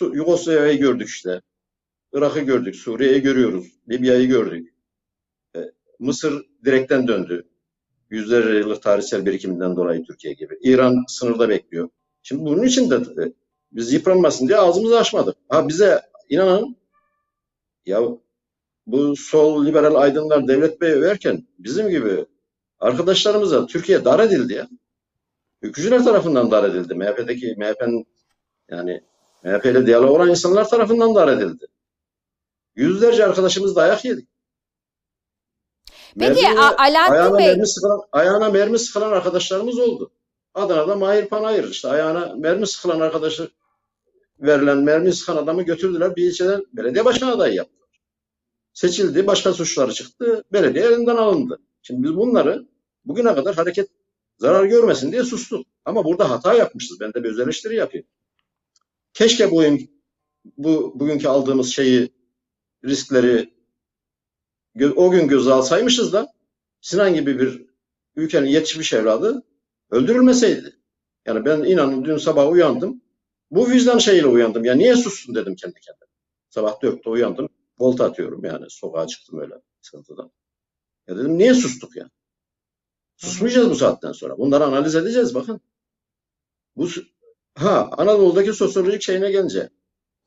[0.00, 1.40] Yugoslavya'yı gördük işte.
[2.12, 4.74] Irak'ı gördük, Suriye'yi görüyoruz, Libya'yı gördük.
[5.56, 5.60] E,
[5.98, 7.48] Mısır direkten döndü.
[8.10, 10.58] Yüzlerce yıllık tarihsel birikiminden dolayı Türkiye gibi.
[10.62, 11.88] İran sınırda bekliyor.
[12.22, 13.32] Şimdi bunun için de e,
[13.72, 15.36] biz yıpranmasın diye ağzımızı açmadık.
[15.48, 16.76] Ha bize inanın
[17.86, 18.00] ya
[18.86, 22.26] bu sol liberal aydınlar Devlet Bey överken bizim gibi
[22.80, 24.68] arkadaşlarımıza Türkiye dar edildi ya.
[25.62, 26.94] Ülkücüler tarafından dar edildi.
[26.94, 28.06] MHP'deki MHP'nin
[28.70, 29.00] yani
[29.44, 31.66] MHP ile diyalog olan insanlar tarafından dar edildi.
[32.74, 34.28] Yüzlerce arkadaşımız dayak yedik.
[36.18, 40.10] Peki Alaaddin ayağına Bey mermi sıkılan, ayağına mermi sıkılan arkadaşlarımız oldu.
[40.54, 43.50] Adana'da Mahir Panayır işte ayağına mermi sıkılan arkadaşı
[44.40, 47.88] verilen mermi sıkan adamı götürdüler bir ilçeden belediye başkan adayı yaptılar.
[48.72, 51.60] Seçildi, başka suçları çıktı, belediye elinden alındı.
[51.82, 52.66] Şimdi biz bunları
[53.04, 53.88] bugüne kadar hareket
[54.40, 55.66] zarar görmesin diye sustuk.
[55.84, 57.00] Ama burada hata yapmışız.
[57.00, 58.06] Ben de bir öz eleştiri yapayım.
[59.12, 59.60] Keşke bu,
[60.56, 62.12] bu bugünkü aldığımız şeyi,
[62.84, 63.54] riskleri
[64.96, 66.32] o gün göze alsaymışız da
[66.80, 67.66] Sinan gibi bir
[68.16, 69.42] ülkenin yetişmiş evladı
[69.90, 70.76] öldürülmeseydi.
[71.26, 73.02] Yani ben inanın dün sabah uyandım.
[73.50, 74.64] Bu vicdan şeyiyle uyandım.
[74.64, 76.06] Ya niye sustun dedim kendi kendime.
[76.50, 77.48] Sabah dörtte uyandım.
[77.78, 78.66] Volta atıyorum yani.
[78.68, 80.30] Sokağa çıktım öyle sıkıntıdan.
[81.08, 82.10] Ya dedim niye sustuk ya?
[83.20, 84.38] Susmayacağız bu saatten sonra.
[84.38, 85.60] Bunları analiz edeceğiz bakın.
[86.76, 86.88] Bu
[87.54, 89.68] ha Anadolu'daki sosyolojik şeyine gelince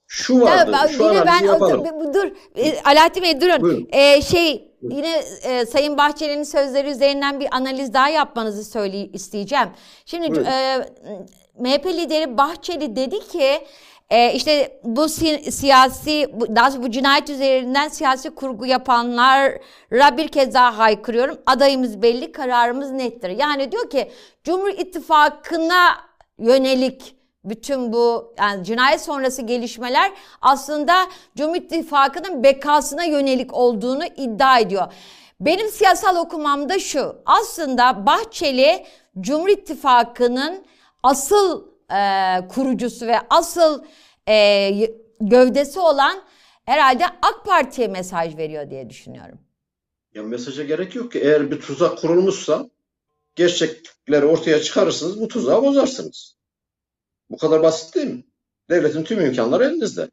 [0.07, 0.71] şu vardı.
[0.71, 2.13] Ya, şu yine ben yapalım.
[2.13, 3.61] dur e, Alaaddin Bey durun.
[3.61, 3.87] Buyurun.
[3.91, 9.69] E, şey yine e, Sayın Bahçeli'nin sözleri üzerinden bir analiz daha yapmanızı söyle isteyeceğim.
[10.05, 10.45] Şimdi Buyurun.
[10.45, 10.85] e,
[11.59, 13.67] MHP lideri Bahçeli dedi ki
[14.13, 20.53] e, işte bu si- siyasi bu, daha bu cinayet üzerinden siyasi kurgu yapanlara bir kez
[20.53, 21.37] daha haykırıyorum.
[21.45, 23.29] Adayımız belli, kararımız nettir.
[23.29, 24.11] Yani diyor ki
[24.43, 25.97] Cumhur İttifakı'na
[26.37, 30.93] yönelik bütün bu yani cinayet sonrası gelişmeler aslında
[31.37, 34.93] Cumhur İttifakı'nın bekasına yönelik olduğunu iddia ediyor.
[35.39, 37.15] Benim siyasal okumam da şu.
[37.25, 38.85] Aslında Bahçeli
[39.19, 40.65] Cumhur İttifakı'nın
[41.03, 42.01] asıl e,
[42.55, 43.83] kurucusu ve asıl
[44.29, 44.69] e,
[45.21, 46.23] gövdesi olan
[46.65, 49.39] herhalde AK Parti'ye mesaj veriyor diye düşünüyorum.
[50.13, 51.19] Ya mesaja gerek yok ki.
[51.19, 52.69] Eğer bir tuzak kurulmuşsa
[53.35, 56.37] gerçekleri ortaya çıkarırsınız, bu tuzağı bozarsınız.
[57.29, 58.23] Bu kadar basit değil mi?
[58.69, 60.09] Devletin tüm imkanları elinizde.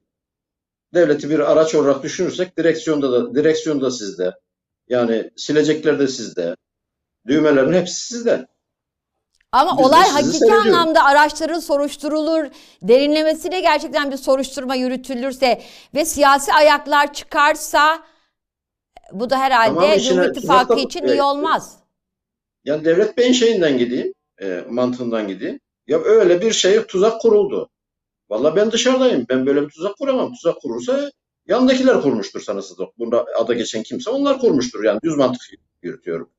[0.94, 4.33] Devleti bir araç olarak düşünürsek direksiyonda da direksiyon da sizde.
[4.88, 6.57] Yani silecekler de sizde.
[7.27, 8.46] Düğmelerin hepsi sizde.
[9.53, 10.67] Ama Biz olay hakiki seyrediyoruz.
[10.67, 12.45] anlamda araştırılır, soruşturulur,
[12.83, 15.63] derinlemesine gerçekten bir soruşturma yürütülürse
[15.95, 18.03] ve siyasi ayaklar çıkarsa
[19.13, 21.77] bu da herhalde Tamam, Cumhur İttifakı da- için iyi olmaz.
[22.65, 25.61] Yani Devlet Bey'in şeyinden gideyim, e, mantığından gideyim.
[25.87, 27.71] Ya öyle bir şey tuzak kuruldu.
[28.31, 29.27] Vallahi ben dışarıdayım.
[29.29, 30.33] Ben böyle bir tuzak kuramam.
[30.35, 31.11] Tuzak kurursa
[31.47, 32.79] yandakiler kurmuştur sanırsız.
[32.99, 34.85] Bunda ada geçen kimse onlar kurmuştur.
[34.85, 35.43] Yani düz mantık
[35.83, 36.31] yürütüyorum.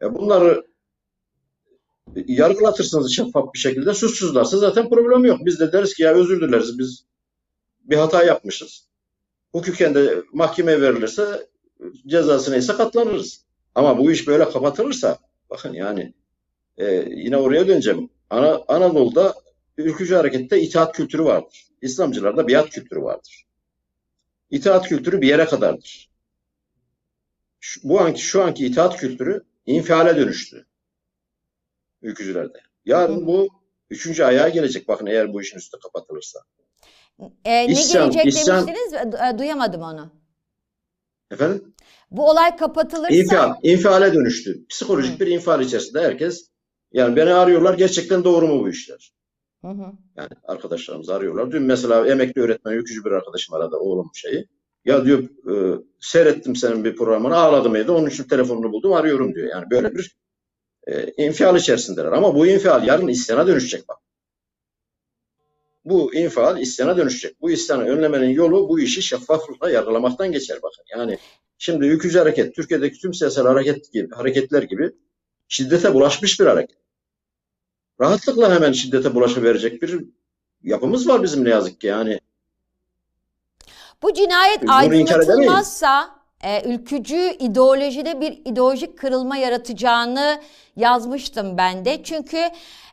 [0.00, 0.64] Ya bunları
[2.26, 3.94] yargılatırsınız şeffaf bir şekilde.
[3.94, 5.38] Suçsuzlarsa zaten problem yok.
[5.44, 6.78] Biz de deriz ki ya özür dileriz.
[6.78, 7.04] Biz
[7.84, 8.88] bir hata yapmışız.
[9.52, 11.46] Hukuken de mahkemeye verilirse
[12.06, 13.44] cezası neyse katlanırız.
[13.74, 15.18] Ama bu iş böyle kapatılırsa
[15.50, 16.14] bakın yani
[16.78, 18.10] e, yine oraya döneceğim.
[18.30, 19.34] Ana, Anadolu'da
[19.78, 21.66] ülkücü harekette itaat kültürü vardır.
[21.82, 23.44] İslamcılarda biat kültürü vardır.
[24.50, 26.10] İtaat kültürü bir yere kadardır.
[27.60, 30.66] Şu, bu anki şu anki itaat kültürü infiale dönüştü.
[32.04, 32.58] Ülkücülerde.
[32.84, 33.48] Yarın bu
[33.90, 34.88] üçüncü ayağa gelecek.
[34.88, 36.40] Bakın eğer bu işin üstü kapatılırsa.
[37.44, 38.92] Ee, ne İsyan, gelecek isyan- demiştiniz?
[38.92, 40.12] Du- Duyamadım onu.
[41.30, 41.74] Efendim?
[42.10, 44.66] Bu olay kapatılırsa İnfial, infiale dönüştü.
[44.68, 45.20] Psikolojik Hı.
[45.20, 46.50] bir infial içerisinde herkes
[46.92, 49.12] yani beni arıyorlar gerçekten doğru mu bu işler?
[49.64, 49.92] Hı hı.
[50.16, 51.52] Yani arkadaşlarımız arıyorlar.
[51.52, 54.48] Dün mesela emekli öğretmen, ülkücü bir arkadaşım aradı oğlum şeyi.
[54.84, 59.48] Ya diyor e, seyrettim senin bir programını ağladım evde onun için telefonunu buldum arıyorum diyor.
[59.50, 60.16] Yani böyle bir
[60.86, 62.12] e, infial içerisindeler.
[62.12, 63.98] Ama bu infial yarın isyana dönüşecek bak.
[65.84, 67.40] Bu infial isyana dönüşecek.
[67.40, 70.84] Bu isyanı önlemenin yolu bu işi şeffaflıkla yargılamaktan geçer bakın.
[70.96, 71.18] Yani
[71.58, 74.90] şimdi ülkücü hareket Türkiye'deki tüm siyasal hareket gibi, hareketler gibi
[75.48, 76.78] şiddete bulaşmış bir hareket.
[78.00, 80.04] Rahatlıkla hemen şiddete bulaşıverecek bir
[80.62, 82.20] yapımız var bizim ne yazık ki yani.
[84.02, 86.13] Bu cinayet Bunu aydınlatılmazsa
[86.44, 90.40] e, ülkücü ideolojide bir ideolojik kırılma yaratacağını
[90.76, 92.02] yazmıştım ben de.
[92.02, 92.50] Çünkü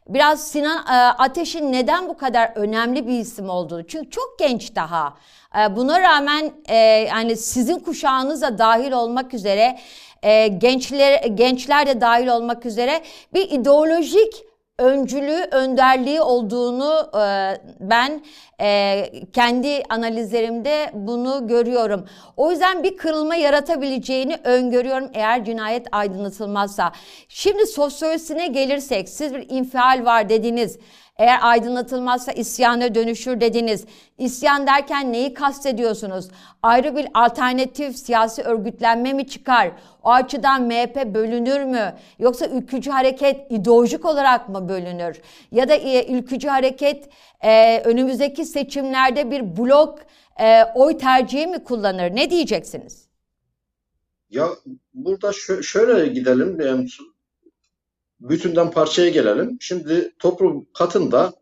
[0.09, 3.87] biraz Sinan e, Ateş'in neden bu kadar önemli bir isim olduğunu.
[3.87, 5.17] Çünkü çok genç daha.
[5.59, 9.79] E, buna rağmen e, yani sizin kuşağınız da dahil olmak üzere
[10.57, 13.01] gençler gençler de dahil olmak üzere
[13.33, 14.50] bir ideolojik
[14.81, 18.23] öncülüğü, önderliği olduğunu e, ben
[18.61, 22.07] e, kendi analizlerimde bunu görüyorum.
[22.37, 26.91] O yüzden bir kırılma yaratabileceğini öngörüyorum eğer cinayet aydınlatılmazsa.
[27.29, 30.79] Şimdi sosyolojisine gelirsek siz bir infial var dediniz.
[31.21, 33.85] Eğer aydınlatılmazsa isyana dönüşür dediniz.
[34.17, 36.27] İsyan derken neyi kastediyorsunuz?
[36.63, 39.71] Ayrı bir alternatif siyasi örgütlenme mi çıkar?
[40.03, 41.95] O açıdan MHP bölünür mü?
[42.19, 45.21] Yoksa ülkücü hareket ideolojik olarak mı bölünür?
[45.51, 47.09] Ya da e, ülkücü hareket
[47.41, 49.99] e, önümüzdeki seçimlerde bir blok
[50.39, 52.15] e, oy tercihi mi kullanır?
[52.15, 53.07] Ne diyeceksiniz?
[54.29, 54.49] Ya
[54.93, 56.59] burada şö- şöyle gidelim.
[58.21, 59.57] Bütünden parçaya gelelim.
[59.59, 61.33] Şimdi toplum katında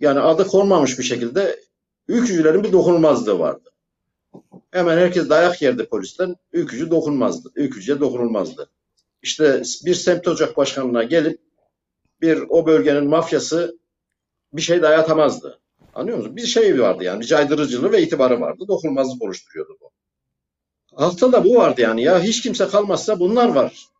[0.00, 1.60] yani adı konmamış bir şekilde
[2.08, 3.70] ülkücülerin bir dokunulmazlığı vardı.
[4.70, 6.36] Hemen herkes dayak yerdi polisten.
[6.52, 7.50] Ülkücü dokunmazdı.
[7.54, 8.70] Ülkücüye dokunulmazdı.
[9.22, 11.40] İşte bir semt ocak başkanına gelip
[12.20, 13.78] bir o bölgenin mafyası
[14.52, 15.60] bir şey dayatamazdı.
[15.94, 16.36] Anlıyor musun?
[16.36, 17.20] Bir şey vardı yani.
[17.20, 18.64] Bir caydırıcılığı ve itibarı vardı.
[18.68, 19.90] Dokunulmazlık oluşturuyordu bu.
[20.92, 22.02] Altta da bu vardı yani.
[22.02, 23.91] Ya hiç kimse kalmazsa bunlar var.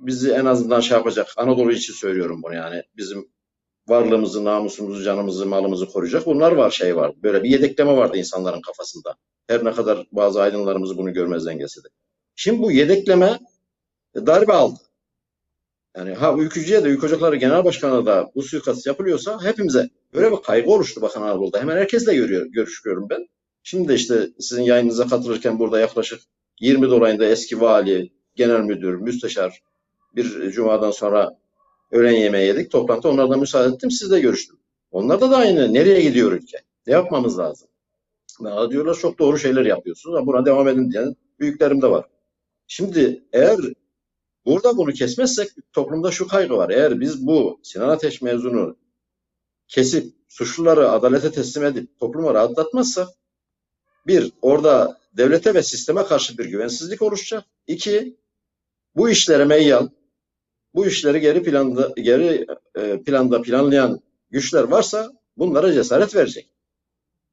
[0.00, 1.28] Bizi en azından şey yapacak.
[1.36, 2.82] Anadolu için söylüyorum bunu yani.
[2.96, 3.28] Bizim
[3.88, 6.26] varlığımızı, namusumuzu, canımızı, malımızı koruyacak.
[6.26, 7.12] Bunlar var şey var.
[7.22, 9.14] Böyle bir yedekleme vardı insanların kafasında.
[9.46, 11.88] Her ne kadar bazı aydınlarımız bunu görmezden gelse de.
[12.34, 13.38] Şimdi bu yedekleme
[14.14, 14.80] darbe aldı.
[15.96, 20.70] Yani ha ülkücüye de Ocakları Genel Başkanı da bu suikast yapılıyorsa hepimize böyle bir kaygı
[20.70, 21.60] oluştu Bakan Anadolu'da.
[21.60, 23.26] Hemen herkesle görüyor, görüşüyorum ben.
[23.62, 26.20] Şimdi de işte sizin yayınınıza katılırken burada yaklaşık
[26.60, 29.62] 20 dolayında eski vali, genel müdür, müsteşar
[30.16, 31.38] bir cumadan sonra
[31.90, 32.70] öğlen yemeği yedik.
[32.70, 33.90] Toplantı onlardan müsaade ettim.
[33.90, 34.56] Sizle görüştüm.
[34.90, 35.74] Onlarda da aynı.
[35.74, 36.58] Nereye gidiyor ülke?
[36.86, 37.68] Ne yapmamız lazım?
[38.40, 40.16] Bana diyorlar çok doğru şeyler yapıyorsunuz.
[40.16, 42.04] Ama buna devam edin diyen büyüklerim de var.
[42.66, 43.58] Şimdi eğer
[44.46, 46.70] burada bunu kesmezsek toplumda şu kaygı var.
[46.70, 48.76] Eğer biz bu Sinan Ateş mezunu
[49.68, 53.08] kesip suçluları adalete teslim edip topluma rahatlatmazsak
[54.06, 57.44] bir, orada devlete ve sisteme karşı bir güvensizlik oluşacak.
[57.66, 58.16] İki,
[58.96, 59.88] bu işlere meyyal,
[60.74, 66.50] bu işleri geri planda geri e, planda planlayan güçler varsa bunlara cesaret verecek.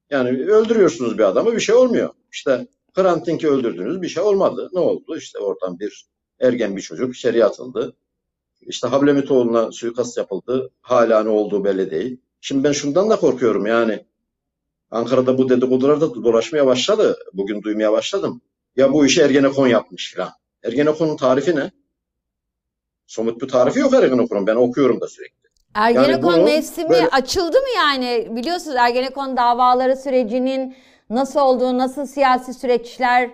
[0.09, 2.09] Yani öldürüyorsunuz bir adamı bir şey olmuyor.
[2.31, 4.69] İşte Hrant öldürdünüz bir şey olmadı.
[4.73, 5.17] Ne oldu?
[5.17, 6.05] İşte oradan bir
[6.39, 7.95] ergen bir çocuk içeriye atıldı.
[8.61, 10.69] İşte Hablemitoğlu'na suikast yapıldı.
[10.81, 12.21] Hala ne olduğu belli değil.
[12.41, 14.05] Şimdi ben şundan da korkuyorum yani.
[14.91, 17.17] Ankara'da bu dedikodular da dolaşmaya başladı.
[17.33, 18.41] Bugün duymaya başladım.
[18.75, 20.31] Ya bu işi Ergenekon yapmış filan.
[20.63, 21.71] Ergenekon'un tarifi ne?
[23.07, 24.47] Somut bir tarifi yok Ergenekon'un.
[24.47, 25.37] Ben okuyorum da sürekli.
[25.75, 28.27] Ergenekon bunu mevsimi böyle- açıldı mı yani?
[28.31, 30.75] Biliyorsunuz Ergenekon davaları sürecinin
[31.09, 33.29] nasıl olduğu, nasıl siyasi süreçler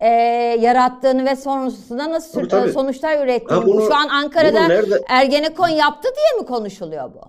[0.00, 0.06] e,
[0.60, 2.72] yarattığını ve sonrasında nasıl Tabii, tabii.
[2.72, 3.60] sonuçlar ürettiğini.
[3.60, 7.20] Ha, bunu- Şu an Ankara'da nerede- Ergenekon yaptı diye mi konuşuluyor bu?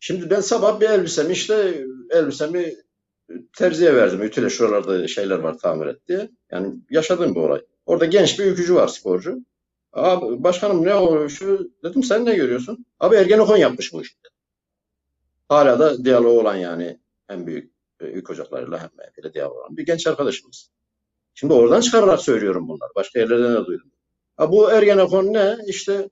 [0.00, 2.74] Şimdi ben sabah bir elbisemi işte elbisemi
[3.58, 4.22] terziye verdim.
[4.22, 6.28] Ütüle şuralarda şeyler var tamir et diye.
[6.52, 7.60] Yani yaşadığım bir olay.
[7.86, 9.36] Orada genç bir ülkücü var sporcu.
[9.92, 12.86] Abi başkanım ne oluyor şu dedim sen ne görüyorsun?
[13.00, 14.28] Abi Ergenekon yapmış bu işte.
[15.48, 19.86] Hala da diyaloğu olan yani en büyük e, ülke ocaklarıyla hem MHP'yle diyalog olan bir
[19.86, 20.70] genç arkadaşımız.
[21.34, 22.90] Şimdi oradan çıkararak söylüyorum bunları.
[22.96, 23.90] Başka yerlerden de duydum.
[24.36, 25.56] Ha, bu Ergenekon ne?
[25.66, 26.08] İşte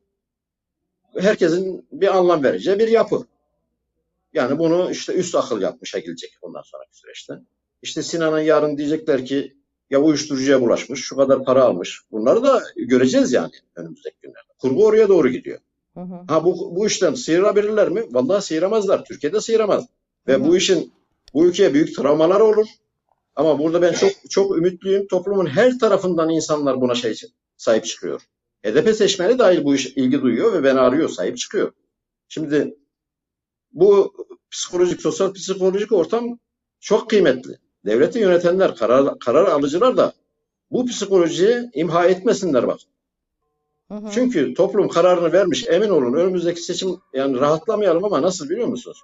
[1.18, 3.26] herkesin bir anlam vereceği bir yapı.
[4.32, 7.34] Yani bunu işte üst akıl yapmışa gelecek ondan sonraki süreçte.
[7.82, 9.56] İşte Sinan'ın yarın diyecekler ki
[9.90, 12.00] ya uyuşturucuya bulaşmış, şu kadar para almış.
[12.12, 14.48] Bunları da göreceğiz yani önümüzdeki günlerde.
[14.58, 15.58] Kurgu oraya doğru gidiyor.
[15.94, 16.14] Hı hı.
[16.28, 18.04] Ha bu, bu işten sıyırabilirler mi?
[18.10, 19.04] Vallahi sıyıramazlar.
[19.04, 19.86] Türkiye'de sıyıramaz.
[20.26, 20.46] Ve Hı hı.
[20.46, 20.92] bu işin
[21.34, 22.66] bu ülkeye büyük travmalar olur.
[23.36, 25.06] Ama burada ben çok çok ümitliyim.
[25.06, 27.14] Toplumun her tarafından insanlar buna şey
[27.56, 28.20] sahip çıkıyor.
[28.66, 31.72] HDP seçmeni dahil bu iş ilgi duyuyor ve beni arıyor, sahip çıkıyor.
[32.28, 32.76] Şimdi
[33.72, 34.12] bu
[34.50, 36.38] psikolojik, sosyal psikolojik ortam
[36.80, 37.58] çok kıymetli.
[37.84, 40.12] Devleti yönetenler, karar, karar alıcılar da
[40.70, 42.80] bu psikolojiyi imha etmesinler bak.
[43.90, 44.10] Hı hı.
[44.14, 45.66] Çünkü toplum kararını vermiş.
[45.68, 49.02] Emin olun önümüzdeki seçim yani rahatlamayalım ama nasıl biliyor musunuz?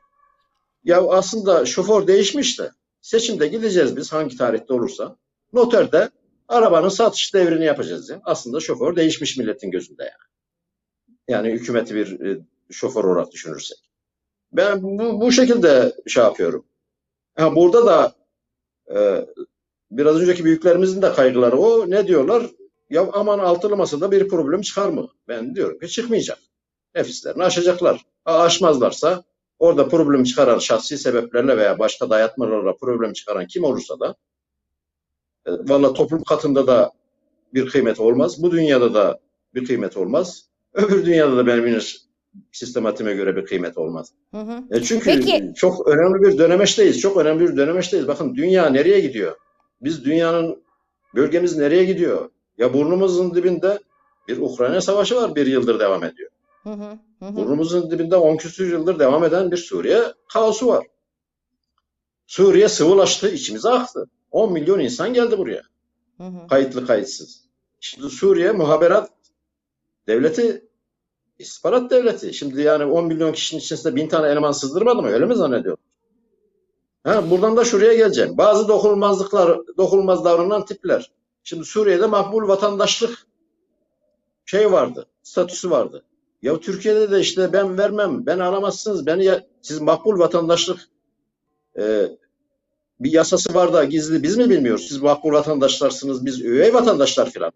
[0.84, 5.16] Ya aslında şoför değişmiş de seçimde gideceğiz biz hangi tarihte olursa.
[5.52, 6.10] Noterde
[6.48, 8.20] arabanın satış devrini yapacağız ya.
[8.24, 10.26] Aslında şoför değişmiş milletin gözünde yani.
[11.28, 12.38] Yani hükümeti bir e,
[12.70, 13.78] şoför olarak düşünürsek.
[14.52, 16.64] Ben bu, bu şekilde şey yapıyorum.
[17.34, 18.15] Ha, burada da
[18.94, 19.26] e,
[19.90, 21.90] biraz önceki büyüklerimizin de kaygıları o.
[21.90, 22.46] Ne diyorlar?
[22.90, 25.08] Ya aman altılı masada bir problem çıkar mı?
[25.28, 26.38] Ben diyorum ki çıkmayacak.
[26.94, 28.04] Nefislerini aşacaklar.
[28.24, 29.24] Ha, aşmazlarsa
[29.58, 34.16] orada problem çıkaran şahsi sebeplerle veya başka dayatmalarla problem çıkaran kim olursa da
[35.46, 36.92] e, valla toplum katında da
[37.54, 38.42] bir kıymet olmaz.
[38.42, 39.20] Bu dünyada da
[39.54, 40.48] bir kıymet olmaz.
[40.74, 41.66] Öbür dünyada da benim
[42.36, 44.12] yine sistematime göre bir kıymet olmaz.
[44.30, 44.64] Hı hı.
[44.70, 45.52] E çünkü Peki.
[45.56, 47.00] çok önemli bir dönemeçteyiz.
[47.00, 48.08] Çok önemli bir dönemeçteyiz.
[48.08, 49.36] Bakın dünya nereye gidiyor?
[49.80, 50.62] Biz dünyanın
[51.14, 52.30] bölgemiz nereye gidiyor?
[52.58, 53.78] Ya burnumuzun dibinde
[54.28, 55.34] bir Ukrayna savaşı var.
[55.34, 56.30] Bir yıldır devam ediyor.
[56.62, 56.98] Hı hı.
[57.20, 57.36] Hı.
[57.36, 60.86] Burnumuzun dibinde 10 küsur yıldır devam eden bir Suriye kaosu var.
[62.26, 64.06] Suriye sıvılaştı, içimize aktı.
[64.30, 65.62] 10 milyon insan geldi buraya.
[66.16, 66.46] Hı hı.
[66.48, 67.44] Kayıtlı kayıtsız.
[67.80, 69.10] Şimdi Suriye muhaberat
[70.06, 70.64] devleti
[71.38, 72.34] istihbarat devleti.
[72.34, 75.08] Şimdi yani 10 milyon kişinin içerisinde bin tane eleman sızdırmadı mı?
[75.08, 75.76] Öyle mi zannediyor?
[77.04, 78.38] Ha, buradan da şuraya geleceğim.
[78.38, 81.12] Bazı dokunulmazlıklar, dokunulmaz davranan tipler.
[81.42, 83.26] Şimdi Suriye'de makbul vatandaşlık
[84.44, 86.04] şey vardı, statüsü vardı.
[86.42, 90.88] Ya Türkiye'de de işte ben vermem, ben alamazsınız, beni ya, siz makbul vatandaşlık
[91.78, 92.06] e,
[93.00, 94.88] bir yasası var da gizli biz mi bilmiyoruz?
[94.88, 97.52] Siz makbul vatandaşlarsınız, biz üvey vatandaşlar filan.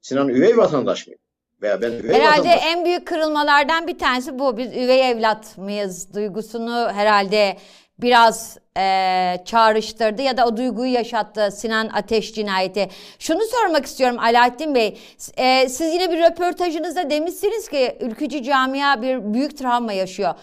[0.00, 1.14] Sinan üvey vatandaş mı?
[1.62, 2.62] Veya ben üvey Herhalde vatandaş.
[2.66, 4.56] en büyük kırılmalardan bir tanesi bu.
[4.56, 7.56] Biz üvey evlat mıyız duygusunu herhalde
[7.98, 12.88] biraz eee, çağrıştırdı ya da o duyguyu yaşattı Sinan Ateş cinayeti.
[13.18, 14.98] Şunu sormak istiyorum Alaaddin Bey.
[15.38, 20.34] Eee, siz yine bir röportajınızda demişsiniz ki ülkücü camia bir büyük travma yaşıyor.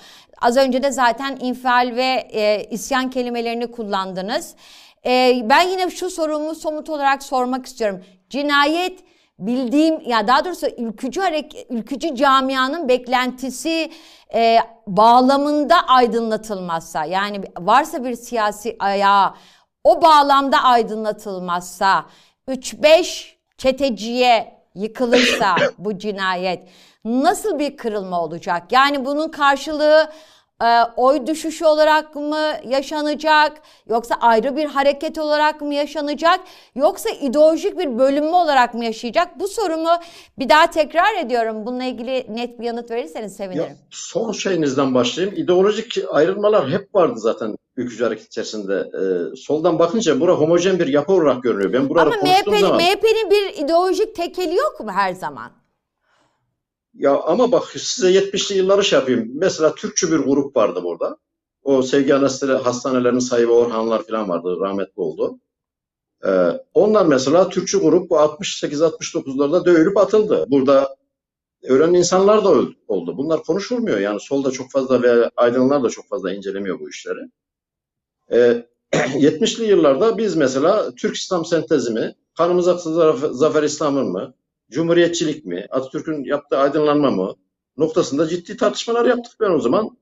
[0.41, 4.55] Az önce de zaten infial ve eee, isyan kelimelerini kullandınız.
[5.05, 8.03] Eee, ben yine şu sorumu somut olarak sormak istiyorum.
[8.29, 8.99] Cinayet
[9.39, 13.91] bildiğim ya daha doğrusu ülkücü hareket, ülkücü camianın beklentisi
[14.33, 19.33] e, bağlamında aydınlatılmazsa yani varsa bir siyasi ayağı
[19.83, 22.05] o bağlamda aydınlatılmazsa
[22.47, 26.67] 3-5 çeteciye yıkılırsa bu cinayet
[27.05, 28.71] nasıl bir kırılma olacak?
[28.71, 30.09] Yani bunun karşılığı
[30.63, 36.39] e, oy düşüşü olarak mı yaşanacak yoksa ayrı bir hareket olarak mı yaşanacak
[36.75, 39.39] yoksa ideolojik bir bölünme olarak mı yaşayacak?
[39.39, 39.89] Bu sorumu
[40.39, 41.65] bir daha tekrar ediyorum.
[41.65, 43.63] Bununla ilgili net bir yanıt verirseniz sevinirim.
[43.63, 45.37] Ya, son şeyinizden başlayayım.
[45.37, 48.73] İdeolojik ayrılmalar hep vardı zaten ülkücü hareket içerisinde.
[48.73, 51.73] Ee, soldan bakınca bura homojen bir yapı olarak görünüyor.
[51.73, 55.51] Ben buraları Ama MHP'nin MHP'nin bir ideolojik tekeli yok mu her zaman?
[56.99, 59.31] Ya ama bak size 70'li yılları şey yapayım.
[59.33, 61.17] Mesela Türkçü bir grup vardı burada.
[61.63, 64.57] O sevgi hastaneleri, hastanelerinin sahibi Orhanlar falan vardı.
[64.61, 65.39] Rahmetli oldu.
[66.25, 70.45] Ee, onlar mesela Türkçü grup bu 68-69'larda dövülüp atıldı.
[70.47, 70.95] Burada
[71.63, 73.17] ölen insanlar da öldü, oldu.
[73.17, 73.99] Bunlar konuşulmuyor.
[73.99, 77.19] Yani solda çok fazla ve aydınlar da çok fazla incelemiyor bu işleri.
[78.31, 84.33] Ee, 70'li yıllarda biz mesela Türk İslam sentezi mi, kanımız aktı Zafer- Zafer İslam'ın mı,
[84.71, 87.35] Cumhuriyetçilik mi, Atatürk'ün yaptığı aydınlanma mı
[87.77, 89.97] noktasında ciddi tartışmalar yaptık ben o zaman.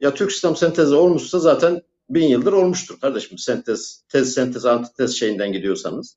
[0.00, 3.38] Ya Türk İslam sentezi olmuşsa zaten bin yıldır olmuştur kardeşim.
[3.38, 6.16] Sentez, tez, sentez, antitez şeyinden gidiyorsanız.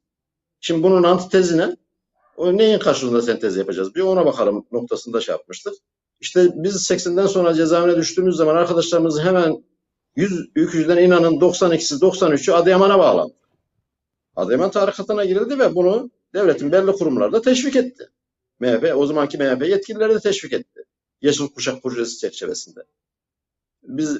[0.60, 1.76] Şimdi bunun antitezine
[2.38, 3.96] o neyin karşılığında sentez yapacağız?
[3.96, 5.74] Bir ona bakalım noktasında şey yapmıştık.
[6.20, 9.64] İşte biz 80'den sonra cezaevine düştüğümüz zaman arkadaşlarımız hemen
[10.16, 13.34] 100 ülkücüden inanın 92'si 93'ü Adıyaman'a bağlandı.
[14.36, 18.10] Adıyaman tarikatına girildi ve bunu devletin belli kurumları da teşvik etti.
[18.60, 20.84] MHP, o zamanki MHP yetkilileri de teşvik etti.
[21.22, 22.80] Yeşil Kuşak projesi çerçevesinde.
[23.84, 24.18] Biz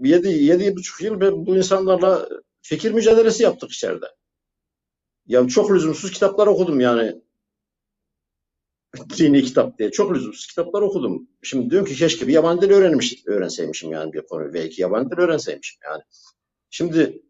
[0.00, 2.28] 7 yedi buçuk yıl ben bu insanlarla
[2.62, 4.06] fikir mücadelesi yaptık içeride.
[5.26, 7.22] Ya çok lüzumsuz kitaplar okudum yani.
[9.18, 9.90] Dini kitap diye.
[9.90, 11.28] Çok lüzumsuz kitaplar okudum.
[11.42, 14.54] Şimdi diyorum ki keşke bir yabancı dil öğrenmiş, öğrenseymişim yani bir konu.
[14.54, 16.02] Belki yabancı dil öğrenseymişim yani.
[16.70, 17.22] Şimdi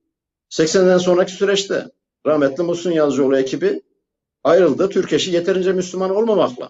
[0.50, 1.90] 80'den sonraki süreçte
[2.26, 3.82] rahmetli Muhsin Yazıcıoğlu ekibi
[4.46, 4.88] ayrıldı.
[4.88, 6.68] Türkeş'i yeterince Müslüman olmamakla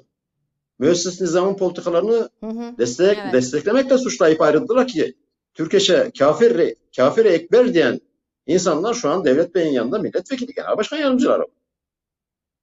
[0.79, 2.79] müesses nizamın politikalarını Hı hı.
[2.79, 3.33] destek, Evet.
[3.33, 5.15] desteklemekle suçlayıp ayrıldılar ki
[5.55, 8.01] Türkeş'e kafir, kafir ekber diyen
[8.47, 11.43] insanlar şu an Devlet Bey'in yanında milletvekili genel başkan yardımcıları.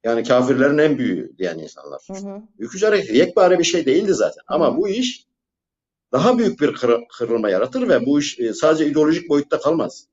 [0.04, 2.02] Yani kafirlerin en büyüğü diyen insanlar.
[2.08, 2.42] Hı hı.
[2.60, 4.44] Ülkücü hareket yekpare bir şey değildi zaten.
[4.48, 4.78] Ama Hı.
[4.78, 5.26] bu iş
[6.12, 10.08] daha büyük bir kır- kırılma yaratır ve bu iş e, sadece ideolojik boyutta kalmaz.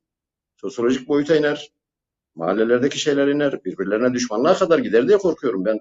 [0.57, 1.71] Sosyolojik boyuta iner.
[2.35, 3.65] Mahallelerdeki şeyler iner.
[3.65, 5.65] Birbirlerine düşmanlığa kadar gider diye korkuyorum.
[5.65, 5.79] Ben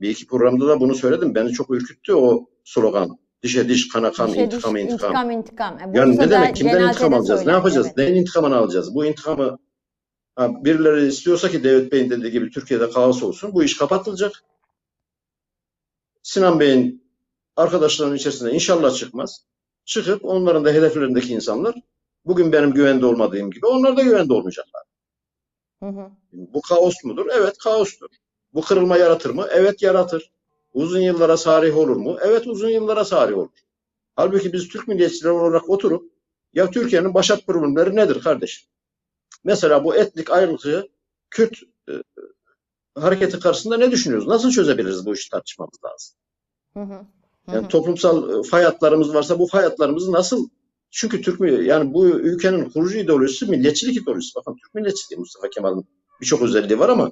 [0.00, 1.34] bir iki programda da bunu söyledim.
[1.34, 3.18] Beni çok ürküttü o slogan.
[3.42, 5.10] Dişe diş, kana kan, Dişe diş, intikam, intikam.
[5.10, 5.78] intikam, intikam.
[5.78, 6.56] E, Yani ne demek?
[6.56, 7.46] Kimden intikam alacağız?
[7.46, 7.86] Ne yapacağız?
[7.86, 7.96] evet.
[7.96, 8.94] Neyin intikamını alacağız?
[8.94, 9.58] Bu intikamı
[10.36, 13.54] ha, birileri istiyorsa ki Devlet Bey'in dediği gibi Türkiye'de kaos olsun.
[13.54, 14.32] Bu iş kapatılacak.
[16.22, 17.04] Sinan Bey'in
[17.56, 19.44] arkadaşlarının içerisinde inşallah çıkmaz.
[19.84, 21.74] Çıkıp onların da hedeflerindeki insanlar
[22.24, 24.82] bugün benim güvende olmadığım gibi onlar da güvende olmayacaklar.
[25.82, 26.10] Hı hı.
[26.32, 27.26] Bu kaos mudur?
[27.32, 28.08] Evet kaostur.
[28.54, 29.46] Bu kırılma yaratır mı?
[29.50, 30.30] Evet yaratır.
[30.72, 32.18] Uzun yıllara sarih olur mu?
[32.22, 33.58] Evet uzun yıllara sarih olur.
[34.16, 36.12] Halbuki biz Türk milliyetçileri olarak oturup
[36.54, 38.68] ya Türkiye'nin başat problemleri nedir kardeşim?
[39.44, 40.88] Mesela bu etnik ayrılıkçı
[41.30, 41.92] Kürt e,
[42.94, 44.28] hareketi karşısında ne düşünüyoruz?
[44.28, 46.16] Nasıl çözebiliriz bu işi tartışmamız lazım.
[46.74, 47.06] Hı hı.
[47.46, 50.48] Hı Yani toplumsal e, fay hatlarımız varsa bu fay hatlarımızı nasıl
[50.90, 54.32] çünkü Türk yani bu ülkenin kurucu ideolojisi milliyetçilik ideolojisi.
[54.36, 55.86] Bakın Türk milliyetçiliği Mustafa Kemal'in
[56.20, 57.10] birçok özelliği var ama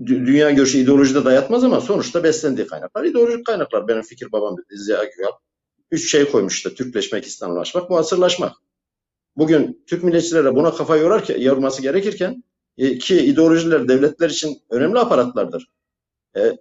[0.00, 3.88] dü- dünya görüşü ideolojide dayatmaz ama sonuçta beslendiği kaynaklar ideolojik kaynaklar.
[3.88, 5.34] Benim fikir babam dedi Ziya Gökalp.
[5.90, 8.52] Üç şey koymuş işte Türkleşmek, İslamlaşmak, muasırlaşmak.
[9.36, 12.44] Bugün Türk milliyetçileri buna kafa yorarken, yorması gerekirken
[12.78, 15.66] e, ki ideolojiler devletler için önemli aparatlardır.
[16.36, 16.58] E,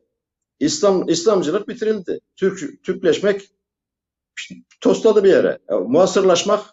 [0.60, 2.20] İslam İslamcılık bitirildi.
[2.36, 3.50] Türk Türkleşmek
[4.82, 5.60] tosladı bir yere.
[5.70, 6.66] E, muasırlaşmak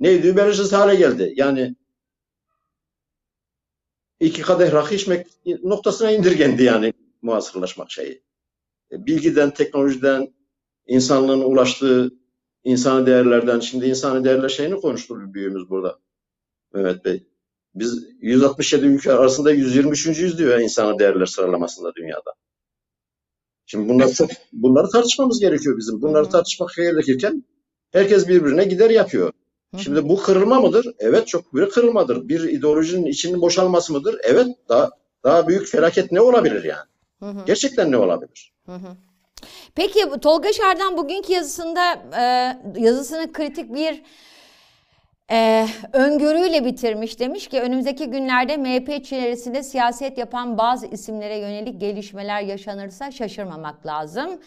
[0.00, 0.36] neydi?
[0.36, 1.32] Belirsiz hale geldi.
[1.36, 1.74] Yani
[4.20, 5.26] iki kadeh rakı içmek
[5.62, 6.92] noktasına indirgendi yani
[7.22, 8.22] muasırlaşmak şeyi.
[8.92, 10.34] E, Bilgiden, teknolojiden,
[10.86, 12.10] insanlığın ulaştığı
[12.64, 15.98] insani değerlerden, şimdi insani değerler şeyini konuştu büyüğümüz burada.
[16.74, 17.26] Mehmet Bey.
[17.74, 22.34] Biz 167 ülke arasında 123.yüz diyor ya insani değerler sıralamasında dünyada.
[23.66, 26.02] Şimdi bunlar çok, bunları tartışmamız gerekiyor bizim.
[26.02, 27.44] Bunları tartışmak gerekirken
[27.92, 29.32] herkes birbirine gider yapıyor.
[29.78, 30.94] Şimdi bu kırılma mıdır?
[30.98, 32.28] Evet çok büyük kırılmadır.
[32.28, 34.16] Bir ideolojinin içinin boşalması mıdır?
[34.22, 34.90] Evet daha
[35.24, 36.86] daha büyük felaket ne olabilir yani?
[37.20, 37.44] Hı hı.
[37.46, 38.52] Gerçekten ne olabilir?
[38.66, 38.96] Hı hı.
[39.74, 42.22] Peki Tolga Şardan bugünkü yazısında e,
[42.80, 44.02] yazısını kritik bir
[45.30, 47.20] e, öngörüyle bitirmiş.
[47.20, 54.40] Demiş ki önümüzdeki günlerde MHP içerisinde siyaset yapan bazı isimlere yönelik gelişmeler yaşanırsa şaşırmamak lazım.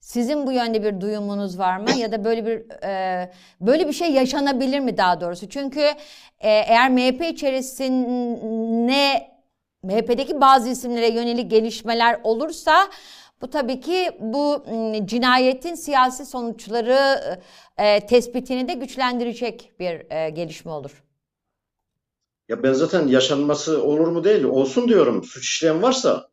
[0.00, 4.12] Sizin bu yönde bir duyumunuz var mı ya da böyle bir e, böyle bir şey
[4.12, 5.48] yaşanabilir mi daha doğrusu?
[5.48, 5.80] Çünkü
[6.40, 8.14] e, eğer MHP içerisinde
[9.82, 12.88] MHP'deki bazı isimlere yönelik gelişmeler olursa
[13.42, 14.64] bu tabii ki bu
[15.04, 17.20] cinayetin siyasi sonuçları
[17.78, 21.04] e, tespitini de güçlendirecek bir e, gelişme olur.
[22.48, 25.24] Ya ben zaten yaşanması olur mu değil, olsun diyorum.
[25.24, 26.28] Suç işleyen varsa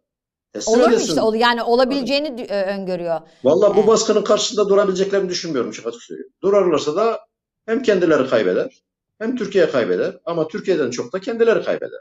[0.54, 1.22] teslim Olur mu edilsin.
[1.26, 1.38] işte?
[1.38, 3.22] Yani olabileceğini dü- e, öngörüyor.
[3.43, 6.02] Vallahi bu baskının karşısında durabileceklerini düşünmüyorum çok açık.
[6.43, 7.20] Durarlarsa da
[7.66, 8.84] hem kendileri kaybeder
[9.20, 11.99] hem Türkiye kaybeder ama Türkiye'den çok da kendileri kaybeder.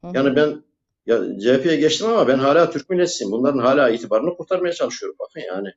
[0.00, 0.12] Hı hı.
[0.14, 0.62] Yani ben
[1.06, 3.32] ya CHP'ye geçtim ama ben hala Türk milletçiyim.
[3.32, 5.16] Bunların hala itibarını kurtarmaya çalışıyorum.
[5.20, 5.68] Bakın yani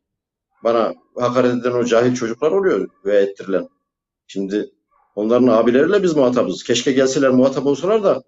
[0.63, 3.69] bana hakaret eden o cahil çocuklar oluyor ve ettirilen.
[4.27, 4.71] Şimdi
[5.15, 6.63] onların abileriyle biz muhatabız.
[6.63, 8.23] Keşke gelseler muhatap olsalar da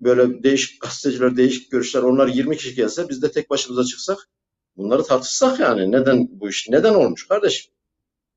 [0.00, 4.28] böyle değişik gazeteciler, değişik görüşler onlar 20 kişi gelse biz de tek başımıza çıksak
[4.76, 7.72] bunları tartışsak yani neden bu iş neden olmuş kardeşim?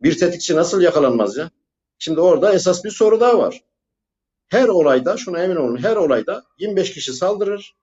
[0.01, 1.51] Bir tetikçi nasıl yakalanmaz ya?
[1.99, 3.63] Şimdi orada esas bir soru daha var.
[4.47, 7.75] Her olayda şuna emin olun her olayda 25 kişi saldırır.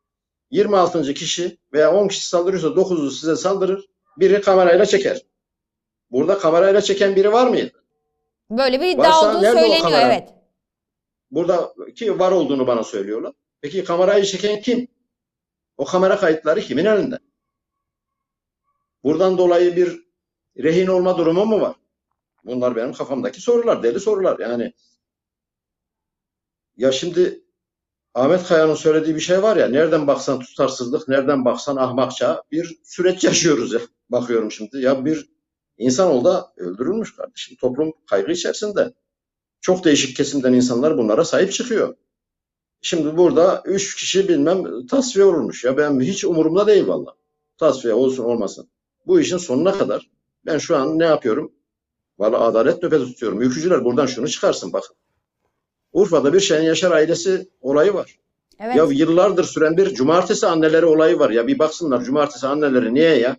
[0.53, 1.15] 26.
[1.15, 3.89] kişi veya 10 kişi saldırıyorsa 9'u size saldırır.
[4.17, 5.23] Biri kamerayla çeker.
[6.11, 7.85] Burada kamerayla çeken biri var mıydı?
[8.51, 10.29] Böyle bir iddia Varsa olduğu söyleniyor evet.
[11.31, 13.33] Burada ki var olduğunu bana söylüyorlar.
[13.61, 14.89] Peki kamerayı çeken kim?
[15.77, 17.19] O kamera kayıtları kimin elinde?
[19.05, 20.01] Buradan dolayı bir
[20.59, 21.77] rehin olma durumu mu var?
[22.45, 24.39] Bunlar benim kafamdaki sorular, deli sorular.
[24.39, 24.73] Yani
[26.77, 27.42] ya şimdi
[28.15, 33.25] Ahmet Kaya'nın söylediği bir şey var ya, nereden baksan tutarsızlık, nereden baksan ahmakça bir süreç
[33.25, 33.81] yaşıyoruz ya.
[34.11, 34.79] Bakıyorum şimdi.
[34.79, 35.31] Ya bir
[35.79, 37.57] insanoğlu da öldürülmüş kardeşim.
[37.57, 38.95] Toplum kaygı içerisinde.
[39.61, 41.97] Çok değişik kesimden insanlar bunlara sahip çıkıyor.
[42.83, 45.65] Şimdi burada üç kişi bilmem tasfiye olmuş.
[45.65, 47.15] Ya ben hiç umurumda değil valla.
[47.59, 48.71] Tasfiye olsun olmasın.
[49.07, 50.11] Bu işin sonuna kadar
[50.47, 51.53] ben şu an ne yapıyorum?
[52.19, 53.43] Valla adalet nöbeti tutuyorum.
[53.43, 54.97] Ülkücüler buradan şunu çıkarsın bakın.
[55.93, 58.19] Urfa'da bir Şen Yaşar ailesi olayı var.
[58.61, 58.77] Evet.
[58.77, 61.31] Ya yıllardır süren bir cumartesi anneleri olayı var.
[61.31, 63.37] Ya bir baksınlar cumartesi anneleri niye ya?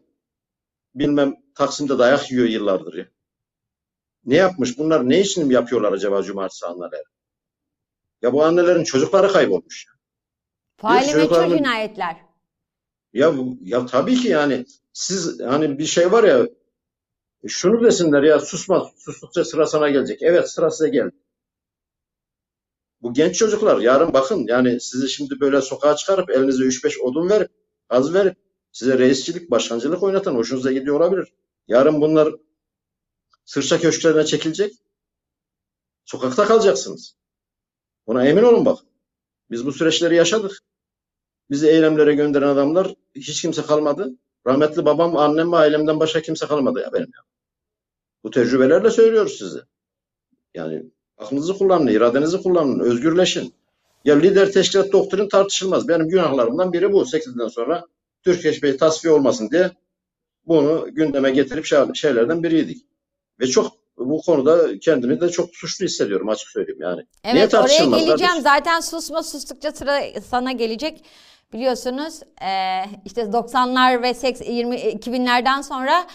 [0.95, 3.05] Bilmem Taksim'de dayak yiyor yıllardır ya.
[4.25, 4.77] Ne yapmış?
[4.77, 7.03] Bunlar ne için yapıyorlar acaba cumartesi anneleri?
[8.21, 9.85] Ya bu annelerin çocukları kaybolmuş.
[10.77, 12.17] Faili meçhul cinayetler.
[13.13, 16.47] Ya ya tabii ki yani siz hani bir şey var ya
[17.47, 20.21] şunu desinler ya susma sustukça sıra sana gelecek.
[20.21, 21.15] Evet sıra size geldi.
[23.03, 27.51] Bu genç çocuklar yarın bakın yani sizi şimdi böyle sokağa çıkarıp elinize 3-5 odun verip
[27.89, 28.37] az verip
[28.71, 31.33] size reisçilik, başkancılık oynatan hoşunuza gidiyor olabilir.
[31.67, 32.35] Yarın bunlar
[33.45, 34.73] sırça köşklerine çekilecek.
[36.05, 37.15] Sokakta kalacaksınız.
[38.07, 38.79] Buna emin olun bak.
[39.51, 40.59] Biz bu süreçleri yaşadık.
[41.49, 44.11] Bizi eylemlere gönderen adamlar hiç kimse kalmadı.
[44.47, 47.21] Rahmetli babam, annem ve ailemden başka kimse kalmadı ya benim ya.
[48.23, 49.59] Bu tecrübelerle söylüyoruz size.
[50.53, 50.91] Yani
[51.23, 53.53] aklınızı kullanın, iradenizi kullanın, özgürleşin.
[54.05, 55.87] Ya lider teşkilat doktrin tartışılmaz.
[55.87, 57.01] Benim günahlarımdan biri bu.
[57.05, 57.85] 8'den sonra
[58.23, 59.71] Türkeş Bey tasfiye olmasın diye
[60.47, 62.85] bunu gündeme getirip şey- şeylerden biriydik.
[63.39, 66.95] Ve çok bu konuda kendimi de çok suçlu hissediyorum açık söyleyeyim yani.
[67.25, 68.19] Niye Evet oraya tartışılmaz geleceğim.
[68.19, 68.41] kardeşim?
[68.43, 69.99] Zaten susma sustukça sıra
[70.29, 71.03] sana gelecek.
[71.53, 76.05] Biliyorsunuz eee, işte 90'lar ve 80, 20, 2000'lerden sonra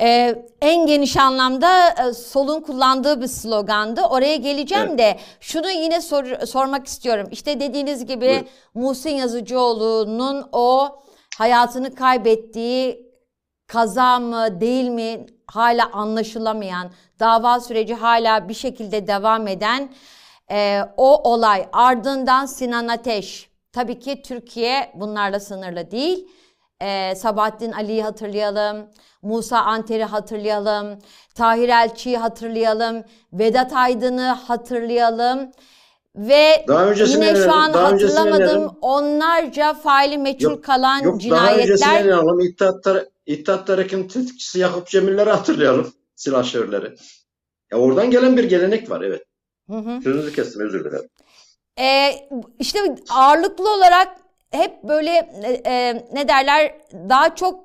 [0.00, 4.00] eee, en geniş anlamda e, solun kullandığı bir slogandı.
[4.02, 4.98] Oraya geleceğim Evet.
[4.98, 7.28] de şunu yine sor- sormak istiyorum.
[7.30, 8.46] İşte dediğiniz gibi Buyurun.
[8.74, 10.98] Muhsin Yazıcıoğlu'nun o
[11.38, 13.10] hayatını kaybettiği
[13.66, 16.90] kaza mı değil mi hala anlaşılamayan,
[17.20, 19.90] dava süreci hala bir şekilde devam eden
[20.50, 23.50] e, o olay ardından Sinan Ateş.
[23.72, 26.28] Tabii ki Türkiye bunlarla sınırlı değil.
[26.82, 28.86] E, Sabahattin Ali'yi hatırlayalım,
[29.22, 30.98] Musa Anter'i hatırlayalım,
[31.34, 35.50] Tahir Elçi'yi hatırlayalım, Vedat Aydın'ı hatırlayalım.
[36.16, 41.62] Ve Daha yine şu an daha hatırlamadığım onlarca faili meçhul Yok, kalan Yok daha cinayetler
[41.62, 42.40] öncesine inanalım.
[42.40, 45.92] İttihat, Tar- İttihat Terakki'nin tetikçisi Yakup Cemiller'i hatırlayalım.
[46.16, 46.94] Silahşörleri.
[47.72, 49.22] Ya oradan gelen bir gelenek var evet.
[49.70, 50.02] Hı hı.
[50.02, 51.08] Sözünüzü kestim özür dilerim.
[51.78, 52.10] e,
[52.58, 52.78] işte
[53.10, 54.16] ağırlıklı olarak
[54.50, 56.74] hep böyle e, e, ne derler
[57.08, 57.64] daha çok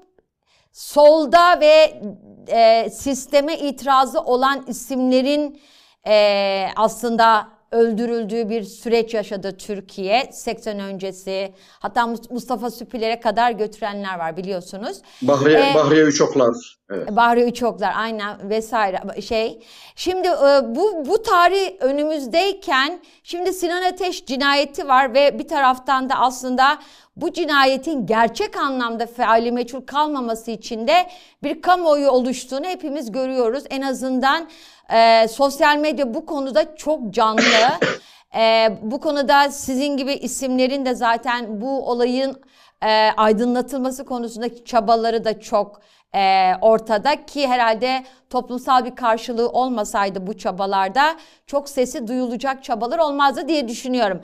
[0.71, 2.01] solda ve
[2.47, 5.61] e, sisteme itirazı olan isimlerin
[6.07, 10.29] e, aslında öldürüldüğü bir süreç yaşadı Türkiye.
[10.31, 15.01] 80 öncesi hatta Mustafa Süpüler'e kadar götürenler var biliyorsunuz.
[15.21, 16.77] Bahriye, ee, Bahriye Üçoklar.
[16.89, 17.15] Evet.
[17.15, 19.59] Bahriye Üçoklar aynen vesaire şey.
[19.95, 26.15] Şimdi e, bu, bu tarih önümüzdeyken şimdi Sinan Ateş cinayeti var ve bir taraftan da
[26.15, 26.79] aslında
[27.15, 31.07] bu cinayetin gerçek anlamda faali meçhul kalmaması için de
[31.43, 33.63] bir kamuoyu oluştuğunu hepimiz görüyoruz.
[33.69, 34.49] En azından
[34.93, 37.41] e, sosyal medya bu konuda çok canlı.
[38.35, 42.41] e, bu konuda sizin gibi isimlerin de zaten bu olayın
[42.83, 45.81] e, aydınlatılması konusundaki çabaları da çok
[46.15, 51.15] e, ortada ki herhalde toplumsal bir karşılığı olmasaydı bu çabalarda
[51.47, 54.21] çok sesi duyulacak çabalar olmazdı diye düşünüyorum.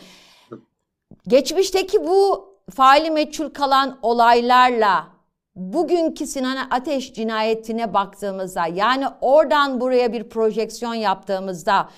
[1.27, 5.07] Geçmişteki bu faali meçhul kalan olaylarla
[5.55, 11.89] bugünkü Sinan Ateş cinayetine baktığımızda yani oradan buraya bir projeksiyon yaptığımızda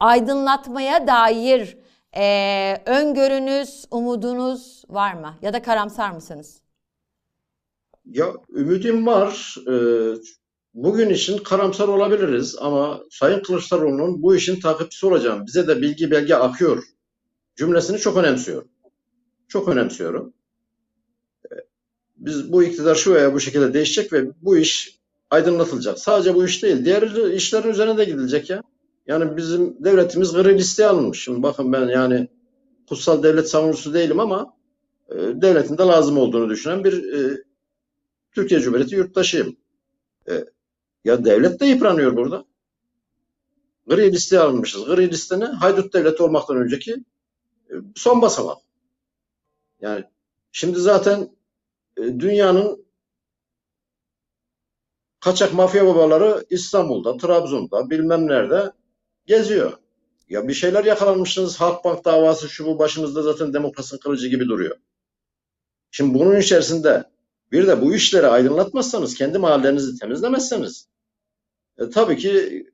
[0.00, 1.76] aydınlatmaya dair
[2.16, 5.34] e, öngörünüz, umudunuz var mı?
[5.42, 6.60] Ya da karamsar mısınız?
[8.04, 9.56] Ya ümidim var.
[9.68, 10.14] Ee,
[10.74, 15.46] bugün için karamsar olabiliriz ama Sayın Kılıçdaroğlu'nun bu işin takipçisi olacağım.
[15.46, 16.82] Bize de bilgi belge akıyor
[17.56, 18.68] cümlesini çok önemsiyorum.
[19.48, 20.32] Çok önemsiyorum
[22.26, 24.98] biz bu iktidar şu veya bu şekilde değişecek ve bu iş
[25.30, 25.98] aydınlatılacak.
[25.98, 26.84] Sadece bu iş değil.
[26.84, 28.62] Diğer işlerin üzerine de gidilecek ya.
[29.06, 31.24] Yani bizim devletimiz gri listeye alınmış.
[31.24, 32.28] Şimdi bakın ben yani
[32.88, 34.54] kutsal devlet savunucusu değilim ama
[35.10, 37.42] e, devletin de lazım olduğunu düşünen bir e,
[38.32, 39.56] Türkiye Cumhuriyeti yurttaşıyım.
[40.28, 40.44] E,
[41.04, 42.44] ya devlet de yıpranıyor burada.
[43.86, 44.84] Gri listeye alınmışız.
[44.84, 46.92] Gri listene haydut devleti olmaktan önceki
[47.70, 48.58] e, son basamak.
[49.80, 50.04] Yani
[50.52, 51.28] şimdi zaten
[51.96, 52.86] dünyanın
[55.20, 58.72] kaçak mafya babaları İstanbul'da, Trabzon'da, bilmem nerede
[59.26, 59.72] geziyor.
[60.28, 61.60] Ya bir şeyler yakalanmışsınız.
[61.60, 64.76] Halkbank davası şu bu başımızda zaten demokrasinin kılıcı gibi duruyor.
[65.90, 67.04] Şimdi bunun içerisinde
[67.52, 70.88] bir de bu işleri aydınlatmazsanız, kendi mahallelerinizi temizlemezseniz
[71.78, 72.66] e, tabii ki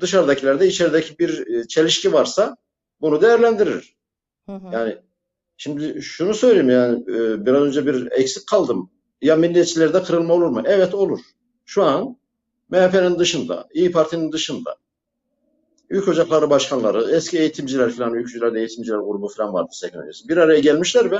[0.00, 2.56] dışarıdakilerde içerideki bir e, çelişki varsa
[3.00, 3.96] bunu değerlendirir.
[4.46, 4.72] Hı hı.
[4.72, 4.98] Yani
[5.60, 8.90] Şimdi şunu söyleyeyim yani e, biraz önce bir eksik kaldım.
[9.22, 10.62] Ya milliyetçilerde kırılma olur mu?
[10.64, 11.20] Evet olur.
[11.64, 12.16] Şu an
[12.70, 14.76] MHP'nin dışında, İyi Parti'nin dışında
[15.90, 20.28] Büyük Ocakları başkanları, eski eğitimciler falan, ülkücülerde eğitimciler grubu falan vardı sekün öncesi.
[20.28, 21.18] Bir araya gelmişler ve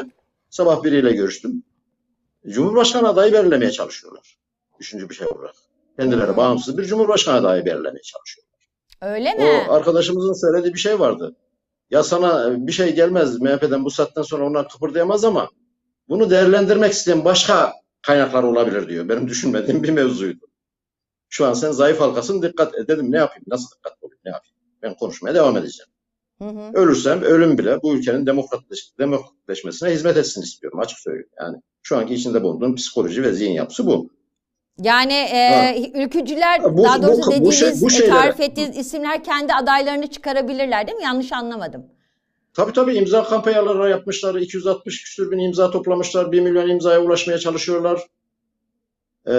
[0.51, 1.63] sabah biriyle görüştüm.
[2.49, 4.39] Cumhurbaşkanı adayı belirlemeye çalışıyorlar.
[4.81, 5.55] Üçüncü bir şey olarak.
[5.99, 8.69] Kendileri bağımsız bir Cumhurbaşkanı adayı belirlemeye çalışıyorlar.
[9.03, 9.67] Öyle mi?
[9.69, 11.37] O arkadaşımızın söylediği bir şey vardı.
[11.91, 15.51] Ya sana bir şey gelmez MHP'den bu saatten sonra onlar kıpırdayamaz ama
[16.09, 17.73] bunu değerlendirmek isteyen başka
[18.03, 19.09] kaynaklar olabilir diyor.
[19.09, 20.47] Benim düşünmediğim bir mevzuydu.
[21.29, 22.89] Şu an sen zayıf halkasın dikkat et.
[22.89, 23.45] Dedim ne yapayım?
[23.47, 24.21] Nasıl dikkat olayım?
[24.25, 24.57] Ne yapayım?
[24.83, 25.89] Ben konuşmaya devam edeceğim.
[26.39, 26.71] Hı hı.
[26.75, 31.31] Ölürsem ölüm bile bu ülkenin demokratleş, demokratleşmesine hizmet etsin istiyorum açık söyleyeyim.
[31.41, 34.11] Yani şu anki içinde bulunduğum psikoloji ve zihin yapısı bu.
[34.83, 39.25] Yani e, ülkücüler bu, daha doğrusu bu, dediğiniz bu şey, bu şeylere, tarif ettiğiniz isimler
[39.25, 41.05] kendi adaylarını çıkarabilirler değil mi?
[41.05, 41.87] Yanlış anlamadım.
[42.55, 44.35] Tabii tabii imza kampanyaları yapmışlar.
[44.35, 46.33] 260 küsür bin imza toplamışlar.
[46.33, 48.07] 1 milyon imzaya ulaşmaya çalışıyorlar.
[49.29, 49.33] Ee,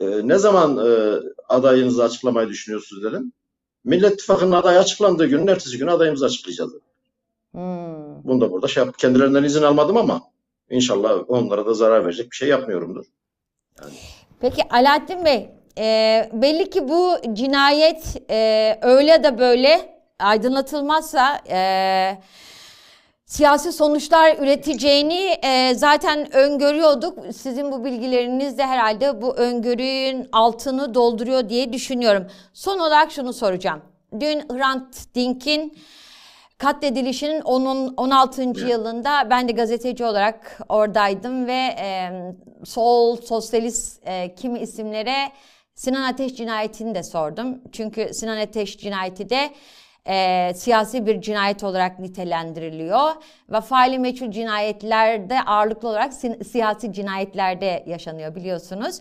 [0.00, 1.18] e, ne zaman e,
[1.48, 3.32] adayınızı açıklamayı düşünüyorsunuz dedim.
[3.84, 6.86] Millet İttifakı'nın adayı açıklandığı günün ertesi günü adayımızı açıklayacağız dedim.
[7.52, 8.24] Hmm.
[8.24, 10.22] Bunu da burada şey yap, kendilerinden izin almadım ama
[10.70, 13.04] inşallah onlara da zarar verecek bir şey yapmıyorumdur.
[14.40, 22.18] Peki Alaaddin Bey, e, belli ki bu cinayet e, öyle de böyle aydınlatılmazsa e,
[23.26, 27.34] siyasi sonuçlar üreteceğini e, zaten öngörüyorduk.
[27.34, 32.26] Sizin bu bilgileriniz de herhalde bu öngörünün altını dolduruyor diye düşünüyorum.
[32.52, 33.82] Son olarak şunu soracağım.
[34.20, 35.78] Dün Hrant Dink'in
[36.58, 38.42] katledilişinin onun 16.
[38.42, 38.56] Evet.
[38.56, 42.10] yılında ben de gazeteci olarak oradaydım ve e,
[42.64, 45.32] sol, sosyalist e, kimi isimlere
[45.74, 47.58] Sinan Ateş cinayetini de sordum.
[47.72, 49.50] Çünkü Sinan Ateş cinayeti de
[50.08, 53.10] e, siyasi bir cinayet olarak nitelendiriliyor.
[53.50, 59.00] Ve faili meçhul cinayetlerde ağırlıklı olarak si siyasi cinayetlerde yaşanıyor biliyorsunuz.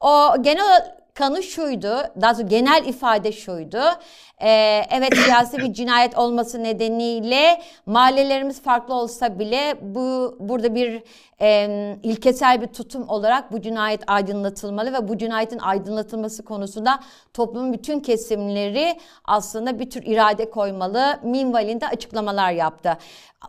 [0.00, 3.82] O genel kanı şuydu, daha doğrusu genel ifade şuydu.
[4.44, 11.02] Ee, evet siyasi bir cinayet olması nedeniyle mahallelerimiz farklı olsa bile bu burada bir
[11.40, 17.00] e, ilkesel bir tutum olarak bu cinayet aydınlatılmalı ve bu cinayetin aydınlatılması konusunda
[17.34, 21.18] toplumun bütün kesimleri aslında bir tür irade koymalı.
[21.22, 22.98] Minvalinde açıklamalar yaptı.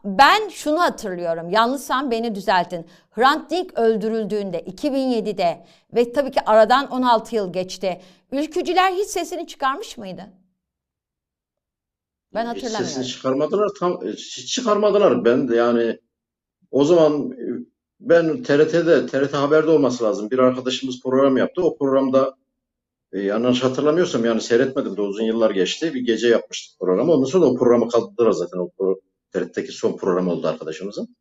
[0.06, 1.50] Ben şunu hatırlıyorum.
[1.50, 2.88] Yanlışsam beni düzeltin.
[3.12, 8.02] Hrant Dink öldürüldüğünde 2007'de ve tabii ki aradan 16 yıl geçti.
[8.32, 10.45] Ülkücüler hiç sesini çıkarmış mıydı?
[12.36, 12.88] Ben Hiç hatırlamıyorum.
[12.88, 13.70] sesini çıkarmadılar.
[13.80, 15.26] Tam hiç çıkarmadılar.
[15.26, 16.00] Ben de yani
[16.72, 17.46] o zaman e,
[18.00, 20.32] ben TRT'de, TRT Haber'de olması lazım.
[20.32, 21.64] Bir arkadaşımız program yaptı.
[21.64, 22.36] O programda
[23.12, 25.94] e, yanlış hatırlamıyorsam yani seyretmedim de uzun yıllar geçti.
[25.94, 27.14] Bir gece yapmıştık programı.
[27.14, 28.58] Ondan sonra da o programı kaldırdılar zaten.
[28.58, 29.00] O pro-
[29.32, 31.16] TRT'deki son program oldu arkadaşımızın.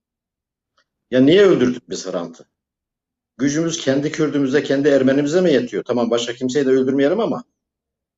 [1.10, 2.44] Ya niye öldürdük biz Hrant'ı?
[3.38, 5.84] Gücümüz kendi Kürdümüze, kendi Ermenimize mi yetiyor?
[5.84, 7.44] Tamam başka kimseyi de öldürmeyelim ama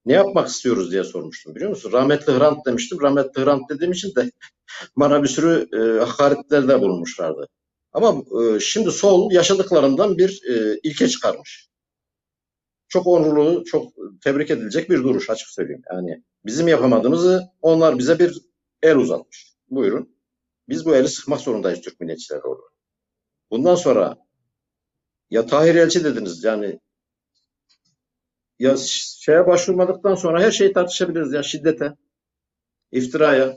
[0.07, 1.93] ne yapmak istiyoruz diye sormuştum biliyor musun?
[1.93, 3.01] Rahmetli Hrant demiştim.
[3.01, 4.31] Rahmetli Hrant dediğim için de
[4.97, 7.49] bana bir sürü e, hakaretlerde bulunmuşlardı.
[7.93, 11.69] Ama e, şimdi sol yaşadıklarından bir e, ilke çıkarmış.
[12.89, 13.93] Çok onurlu, çok
[14.25, 15.83] tebrik edilecek bir duruş açık söyleyeyim.
[15.93, 18.39] Yani bizim yapamadığımızı onlar bize bir
[18.83, 19.55] el uzatmış.
[19.71, 20.17] Buyurun.
[20.69, 22.73] Biz bu eli sıkmak zorundayız Türk milliyetçileri olarak.
[23.51, 24.17] Bundan sonra
[25.31, 26.81] ya Tahir Elçi dediniz yani
[28.59, 31.93] ya şeye başvurmadıktan sonra her şeyi tartışabiliriz ya şiddete,
[32.93, 33.57] iftiraya,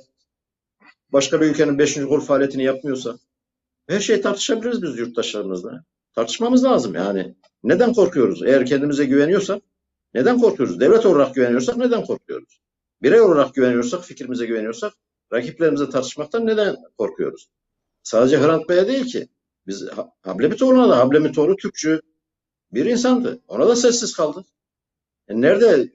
[1.14, 1.96] başka bir ülkenin 5.
[1.96, 3.18] kol faaliyetini yapmıyorsa
[3.88, 5.84] her şeyi tartışabiliriz biz yurttaşlarımızla.
[6.16, 7.36] Tartışmamız lazım yani.
[7.64, 8.44] Neden korkuyoruz?
[8.44, 9.62] Eğer kendimize güveniyorsak
[10.14, 10.80] neden korkuyoruz?
[10.80, 12.62] Devlet olarak güveniyorsak neden korkuyoruz?
[13.02, 14.94] Birey olarak güveniyorsak, fikrimize güveniyorsak
[15.34, 17.50] rakiplerimize tartışmaktan neden korkuyoruz?
[18.04, 19.28] Sadece Hrant Bey'e değil ki.
[19.68, 22.02] Biz Ha- Hablemitoğlu'na da Hablemitoğlu Türkçü
[22.74, 23.40] bir insandı.
[23.48, 24.46] Ona da sessiz kaldı.
[25.30, 25.90] E nerede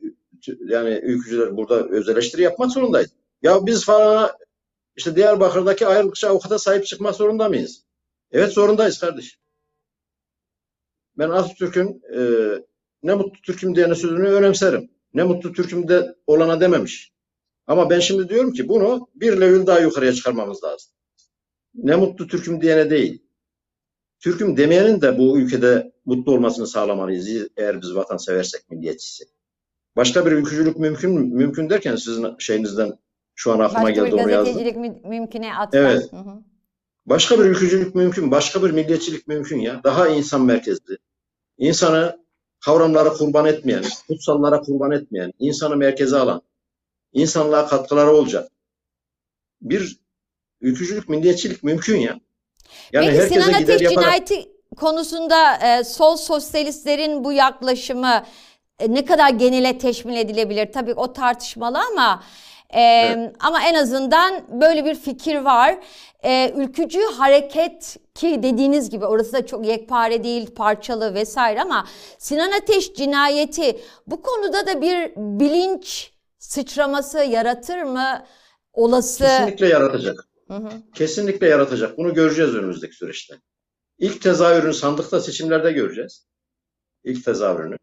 [0.66, 3.10] yani ülkücüler burada öz eleştiri yapmak zorundayız.
[3.42, 4.30] Ya biz falan
[4.96, 7.84] işte Diyarbakır'daki ayrılıkçı avukata sahip çıkmak zorunda mıyız?
[8.32, 9.40] Evet zorundayız kardeşim.
[11.18, 12.20] Ben Atatürk'ün e,
[13.02, 14.90] ne mutlu Türk'üm diyene sözünü önemserim.
[15.14, 17.12] Ne mutlu Türk'üm de olana dememiş.
[17.66, 20.92] Ama ben şimdi diyorum ki bunu bir level daha yukarıya çıkarmamız lazım.
[21.74, 23.23] Ne mutlu Türk'üm diyene değil.
[24.24, 29.28] Türk'üm demeyenin de bu ülkede mutlu olmasını sağlamalıyız eğer biz vatanseversek, milliyetçiysek.
[29.96, 32.98] Başka bir ülkücülük mümkün mümkün derken sizin şeyinizden
[33.34, 34.54] şu an aklıma Başka bir geldi onu yazdım.
[34.54, 35.80] gazetecilik mü- mümküne atfen.
[35.80, 36.12] Evet.
[36.12, 36.42] Hı hı.
[37.06, 39.80] Başka bir ülkücülük mümkün, başka bir milliyetçilik mümkün ya.
[39.84, 40.98] Daha insan merkezli.
[41.58, 42.24] İnsanı
[42.64, 46.42] kavramlara kurban etmeyen, kutsallara kurban etmeyen, insanı merkeze alan,
[47.12, 48.48] insanlığa katkıları olacak.
[49.62, 49.98] Bir
[50.60, 52.20] ülkücülük, milliyetçilik mümkün ya.
[52.92, 58.24] Yani Peki Sinan Ateş yaparak cinayeti konusunda e, sol sosyalistlerin bu yaklaşımı
[58.78, 60.72] e, ne kadar genele teşmil edilebilir?
[60.72, 62.22] Tabii o tartışmalı ama
[62.70, 63.32] e, Evet.
[63.40, 65.78] ama en azından böyle bir fikir var.
[66.24, 71.86] E, ülkücü hareket ki dediğiniz gibi orası da çok yekpare değil, parçalı vesaire ama
[72.18, 78.24] Sinan Ateş cinayeti bu konuda da bir bilinç sıçraması yaratır mı?
[78.72, 79.24] Olası.
[79.24, 80.28] kesinlikle yaratacak.
[80.54, 80.82] Hı hı.
[80.94, 81.98] Kesinlikle yaratacak.
[81.98, 83.34] Bunu göreceğiz önümüzdeki süreçte.
[83.98, 86.26] İlk tezahürünü sandıkta seçimlerde göreceğiz.
[87.04, 87.76] İlk tezahürünü.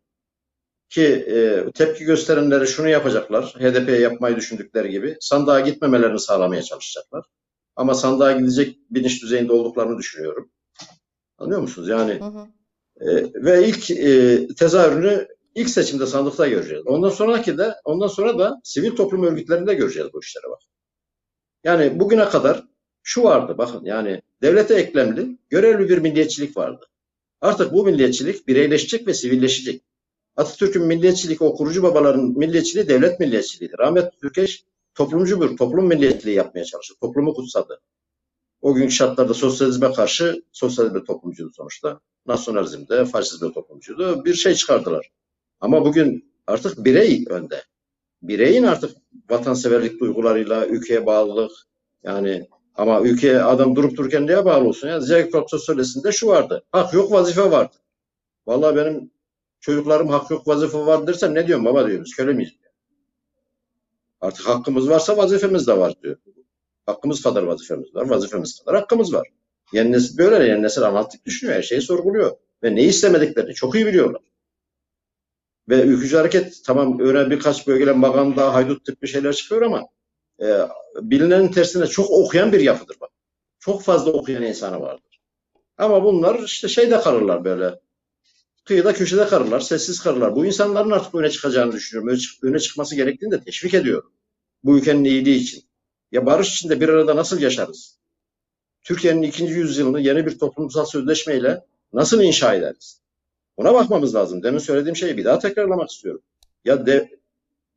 [0.89, 3.45] Ki e, tepki gösterenleri şunu yapacaklar.
[3.45, 7.25] HDP'ye yapmayı düşündükleri gibi sandığa gitmemelerini sağlamaya çalışacaklar.
[7.75, 10.51] Ama sandığa gidecek bilinç düzeyinde olduklarını düşünüyorum.
[11.37, 11.89] Anlıyor musunuz?
[11.89, 12.47] Yani Hı hı.
[13.09, 16.87] e, ve ilk e, tezahürünü ilk seçimde sandıkta göreceğiz.
[16.87, 20.59] Ondan sonraki de ondan sonra da sivil toplum örgütlerinde göreceğiz bu işlere bak.
[21.63, 22.63] Yani bugüne kadar
[23.03, 26.85] şu vardı bakın yani devlete eklemli, görevli bir milliyetçilik vardı.
[27.41, 29.83] Artık bu milliyetçilik bireyleşecek ve sivilleşecek.
[30.35, 33.77] Atatürk'ün milliyetçilik, o kurucu babaların milliyetçiliği devlet milliyetçiliğiydi.
[33.79, 36.93] Rahmetli Türkeş toplumcu bir toplum milliyetçiliği yapmaya çalıştı.
[37.01, 37.81] Toplumu kutsadı.
[38.61, 41.99] O günkü şartlarda sosyalizme karşı sosyalizme toplumcuydu sonuçta.
[42.25, 44.25] Nasyonalizmde, faşizmde toplumcuydu.
[44.25, 45.11] Bir şey çıkardılar.
[45.59, 47.63] Ama bugün artık birey önde.
[48.21, 48.91] Bireyin artık
[49.29, 51.51] vatanseverlik duygularıyla, ülkeye bağlılık
[52.03, 54.99] yani ama ülkeye adam durup dururken neye bağlı olsun ya?
[54.99, 56.63] Zevk sosyolojisinde şu vardı.
[56.71, 57.75] Hak yok vazife vardı.
[58.47, 59.11] Vallahi benim
[59.59, 62.15] çocuklarım hak yok vazife var dersem ne diyorum baba diyoruz.
[62.15, 62.51] Köle miyiz?
[64.21, 66.17] Artık hakkımız varsa vazifemiz de var diyor.
[66.85, 68.09] Hakkımız kadar vazifemiz var.
[68.09, 69.27] Vazifemiz kadar hakkımız var.
[69.73, 70.47] Yeni nesil böyle.
[70.47, 71.57] Yeni nesil analitik düşünüyor.
[71.57, 72.31] Her şeyi sorguluyor.
[72.63, 74.21] Ve ne istemediklerini çok iyi biliyorlar.
[75.71, 79.87] Ve ülkücü hareket tamam öyle birkaç bölgede maganda, haydut tipi şeyler çıkıyor ama
[80.41, 80.57] e,
[81.01, 83.09] bilinenin tersine çok okuyan bir yapıdır bak.
[83.59, 85.21] Çok fazla okuyan insanı vardır.
[85.77, 87.79] Ama bunlar işte şeyde kalırlar böyle.
[88.65, 90.35] kıyıda köşede karırlar, sessiz karırlar.
[90.35, 92.19] Bu insanların artık öne çıkacağını düşünüyorum.
[92.43, 94.11] Öne çıkması gerektiğini de teşvik ediyorum.
[94.63, 95.63] Bu ülkenin iyiliği için.
[96.11, 97.99] Ya barış içinde bir arada nasıl yaşarız?
[98.83, 103.01] Türkiye'nin ikinci yüzyılını yeni bir toplumsal sözleşmeyle nasıl inşa ederiz?
[103.61, 104.43] Buna bakmamız lazım.
[104.43, 106.21] Demin söylediğim şeyi bir daha tekrarlamak istiyorum.
[106.65, 107.19] Ya de,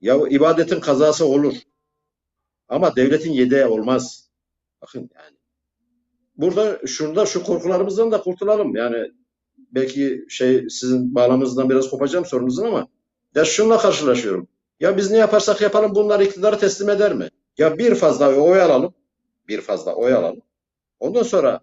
[0.00, 1.54] ya ibadetin kazası olur.
[2.68, 4.30] Ama devletin yedeği olmaz.
[4.82, 5.36] Bakın yani.
[6.36, 8.76] Burada şurada şu korkularımızdan da kurtulalım.
[8.76, 9.12] Yani
[9.58, 12.88] belki şey sizin bağlamınızdan biraz kopacağım sorunuzun ama
[13.34, 14.48] ya şununla karşılaşıyorum.
[14.80, 17.28] Ya biz ne yaparsak yapalım bunlar iktidarı teslim eder mi?
[17.58, 18.94] Ya bir fazla oy alalım.
[19.48, 20.42] Bir fazla oy alalım.
[21.00, 21.60] Ondan sonra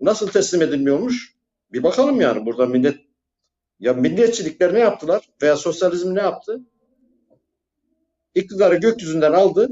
[0.00, 1.34] nasıl teslim edilmiyormuş?
[1.74, 3.03] Bir bakalım yani burada millet
[3.84, 6.60] ya milliyetçilikler ne yaptılar veya sosyalizm ne yaptı?
[8.34, 9.68] İktidarı gökyüzünden aldı.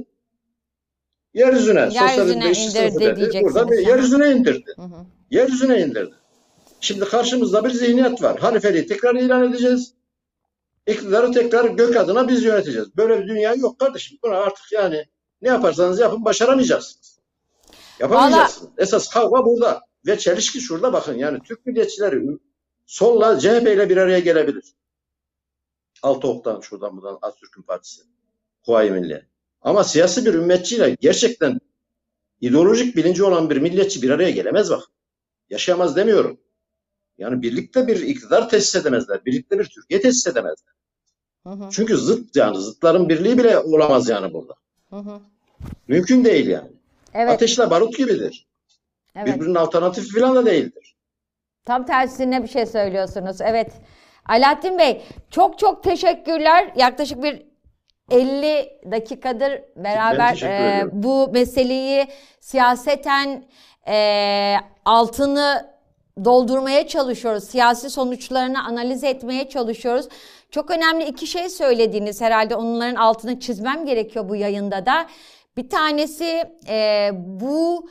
[1.35, 3.41] Yeryüzüne, Yeryüzüne sosyalizmde işçi sınıfı dedi.
[3.43, 4.75] Burada bir yeryüzüne indirdi.
[4.77, 5.07] Hı hı.
[5.31, 6.15] Yeryüzüne indirdi.
[6.81, 8.41] Şimdi karşımızda bir zihniyet var.
[8.41, 9.95] Halifeliği tekrar ilan edeceğiz.
[10.87, 12.97] İktidarı tekrar gök adına biz yöneteceğiz.
[12.97, 14.19] Böyle bir dünya yok kardeşim.
[14.23, 15.05] Buna artık yani
[15.43, 17.19] ne yaparsanız yapın başaramayacaksınız.
[18.01, 18.71] Yapamayacaksınız.
[18.79, 19.81] Esas kavga burada.
[20.07, 21.15] Ve çelişki şurada bakın.
[21.15, 22.17] Yani Türk milliyetçileri
[22.93, 24.64] solla CHP ile bir araya gelebilir.
[26.03, 28.03] Altı oktan şuradan buradan Atatürk'ün partisi.
[28.66, 29.26] Kuvayi Milliye.
[29.61, 31.61] Ama siyasi bir ümmetçiyle gerçekten
[32.40, 34.82] ideolojik bilinci olan bir milliyetçi bir araya gelemez bak.
[35.51, 36.40] Yaşayamaz demiyorum.
[37.18, 39.24] Yani birlikte bir iktidar tesis edemezler.
[39.24, 40.74] Birlikte bir Türkiye tesis edemezler.
[41.43, 41.68] Hı hı.
[41.70, 44.55] Çünkü zıt yani zıtların birliği bile olamaz yani burada.
[44.90, 45.20] Hı hı.
[45.88, 46.70] Mümkün değil yani.
[47.14, 47.30] Evet.
[47.30, 48.47] Ateşle barut gibidir.
[49.16, 49.34] evet.
[49.34, 50.82] Birbirinin alternatifi falan da değildir.
[51.65, 53.41] Tam tersine bir şey söylüyorsunuz.
[53.41, 53.73] Evet.
[54.29, 56.73] Alaaddin Bey çok çok teşekkürler.
[56.77, 57.47] Yaklaşık bir
[58.11, 62.07] 50 dakikadır beraber e, bu meseleyi
[62.41, 63.45] siyaseten
[63.89, 65.73] e, altını
[66.25, 67.45] doldurmaya çalışıyoruz.
[67.45, 70.09] Siyasi sonuçlarını analiz etmeye çalışıyoruz.
[70.51, 75.07] Çok önemli iki şey söylediniz herhalde onların altını çizmem gerekiyor bu yayında da.
[75.57, 77.89] Bir tanesi e, bu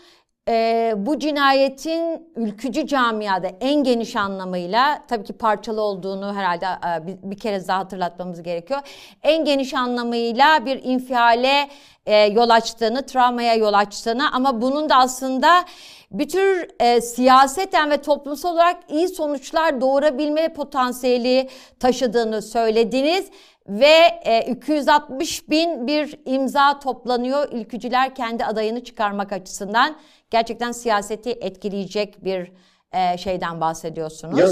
[0.49, 7.31] e, bu cinayetin ülkücü camiada en geniş anlamıyla tabii ki parçalı olduğunu herhalde e, bir,
[7.31, 8.79] bir kere daha hatırlatmamız gerekiyor.
[9.23, 11.69] En geniş anlamıyla bir infiale
[12.05, 15.65] e, yol açtığını, travmaya yol açtığını ama bunun da aslında
[16.11, 23.29] bir tür e, siyaseten ve toplumsal olarak iyi sonuçlar doğurabilme potansiyeli taşıdığını söylediniz.
[23.67, 29.95] Ve e, 260 bin bir imza toplanıyor ülkücüler kendi adayını çıkarmak açısından.
[30.31, 32.51] Gerçekten siyaseti etkileyecek bir
[32.93, 34.39] e, şeyden bahsediyorsunuz.
[34.39, 34.47] Ya,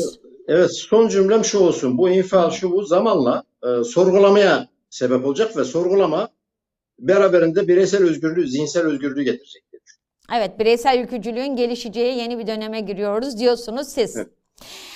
[0.48, 1.98] evet son cümlem şu olsun.
[1.98, 6.30] Bu infial şu bu zamanla e, sorgulamaya sebep olacak ve sorgulama
[7.00, 9.82] beraberinde bireysel özgürlüğü, zihinsel özgürlüğü getirecektir.
[10.36, 14.18] Evet, bireysel ülkücülüğün gelişeceği yeni bir döneme giriyoruz diyorsunuz siz.
[14.18, 14.30] Evet,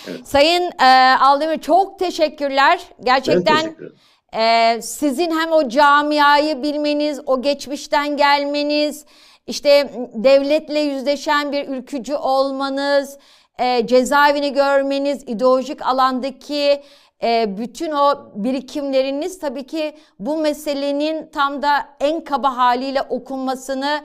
[0.08, 0.28] evet.
[0.28, 2.82] Sayın e, Aldemir çok teşekkürler.
[3.04, 3.94] Gerçekten teşekkür
[4.36, 9.06] e, sizin hem o camiayı bilmeniz, o geçmişten gelmeniz,
[9.48, 13.18] işte devletle yüzleşen bir ülkücü olmanız,
[13.60, 16.82] e, cezaevini görmeniz, ideolojik alandaki
[17.24, 24.04] e, bütün o birikimleriniz tabii ki bu meselenin tam da en kaba haliyle okunmasını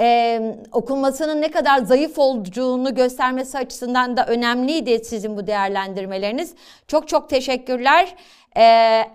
[0.00, 0.40] e,
[0.72, 6.54] okunmasının ne kadar zayıf olduğunu göstermesi açısından da önemliydi sizin bu değerlendirmeleriniz.
[6.88, 8.14] Çok çok teşekkürler.
[8.58, 8.62] E,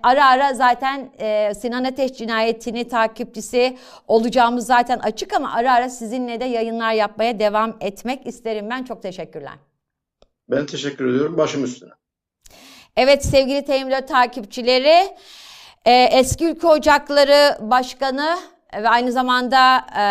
[0.03, 3.77] ara ara zaten e, Sinan Ateş cinayetini takipçisi
[4.07, 8.83] olacağımız zaten açık ama ara ara sizinle de yayınlar yapmaya devam etmek isterim ben.
[8.83, 9.53] Çok teşekkürler.
[10.49, 11.37] Ben teşekkür ediyorum.
[11.37, 11.91] Başım üstüne.
[12.97, 15.15] Evet sevgili T24 takipçileri,
[15.85, 18.37] e, eski Ülke Ocakları Başkanı
[18.73, 20.03] ve aynı zamanda e,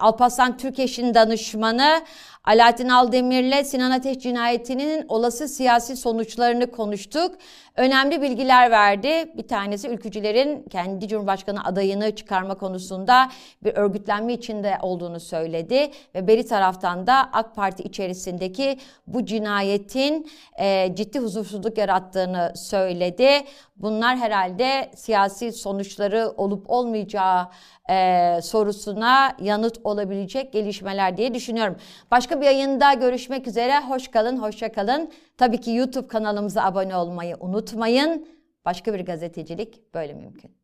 [0.00, 2.02] Alparslan Türkeş'in danışmanı
[2.44, 7.34] Alaaddin Aldemir'le Sinan Ateş cinayetinin olası siyasi sonuçlarını konuştuk.
[7.76, 9.32] Önemli bilgiler verdi.
[9.36, 13.30] Bir tanesi ülkücülerin kendi Cumhurbaşkanı adayını çıkarma konusunda
[13.64, 15.90] bir örgütlenme içinde olduğunu söyledi.
[16.14, 23.30] Ve beri taraftan da AK Parti içerisindeki bu cinayetin e, ciddi huzursuzluk yarattığını söyledi.
[23.76, 27.48] Bunlar herhalde siyasi sonuçları olup olmayacağı
[27.90, 31.76] e, sorusuna yanıt olabilecek gelişmeler diye düşünüyorum.
[32.10, 33.80] Başka bir yayında görüşmek üzere.
[33.80, 35.10] Hoş kalın, hoşça kalın.
[35.36, 38.28] Tabii ki YouTube kanalımıza abone olmayı unutmayın.
[38.64, 40.56] Başka bir gazetecilik böyle mümkün.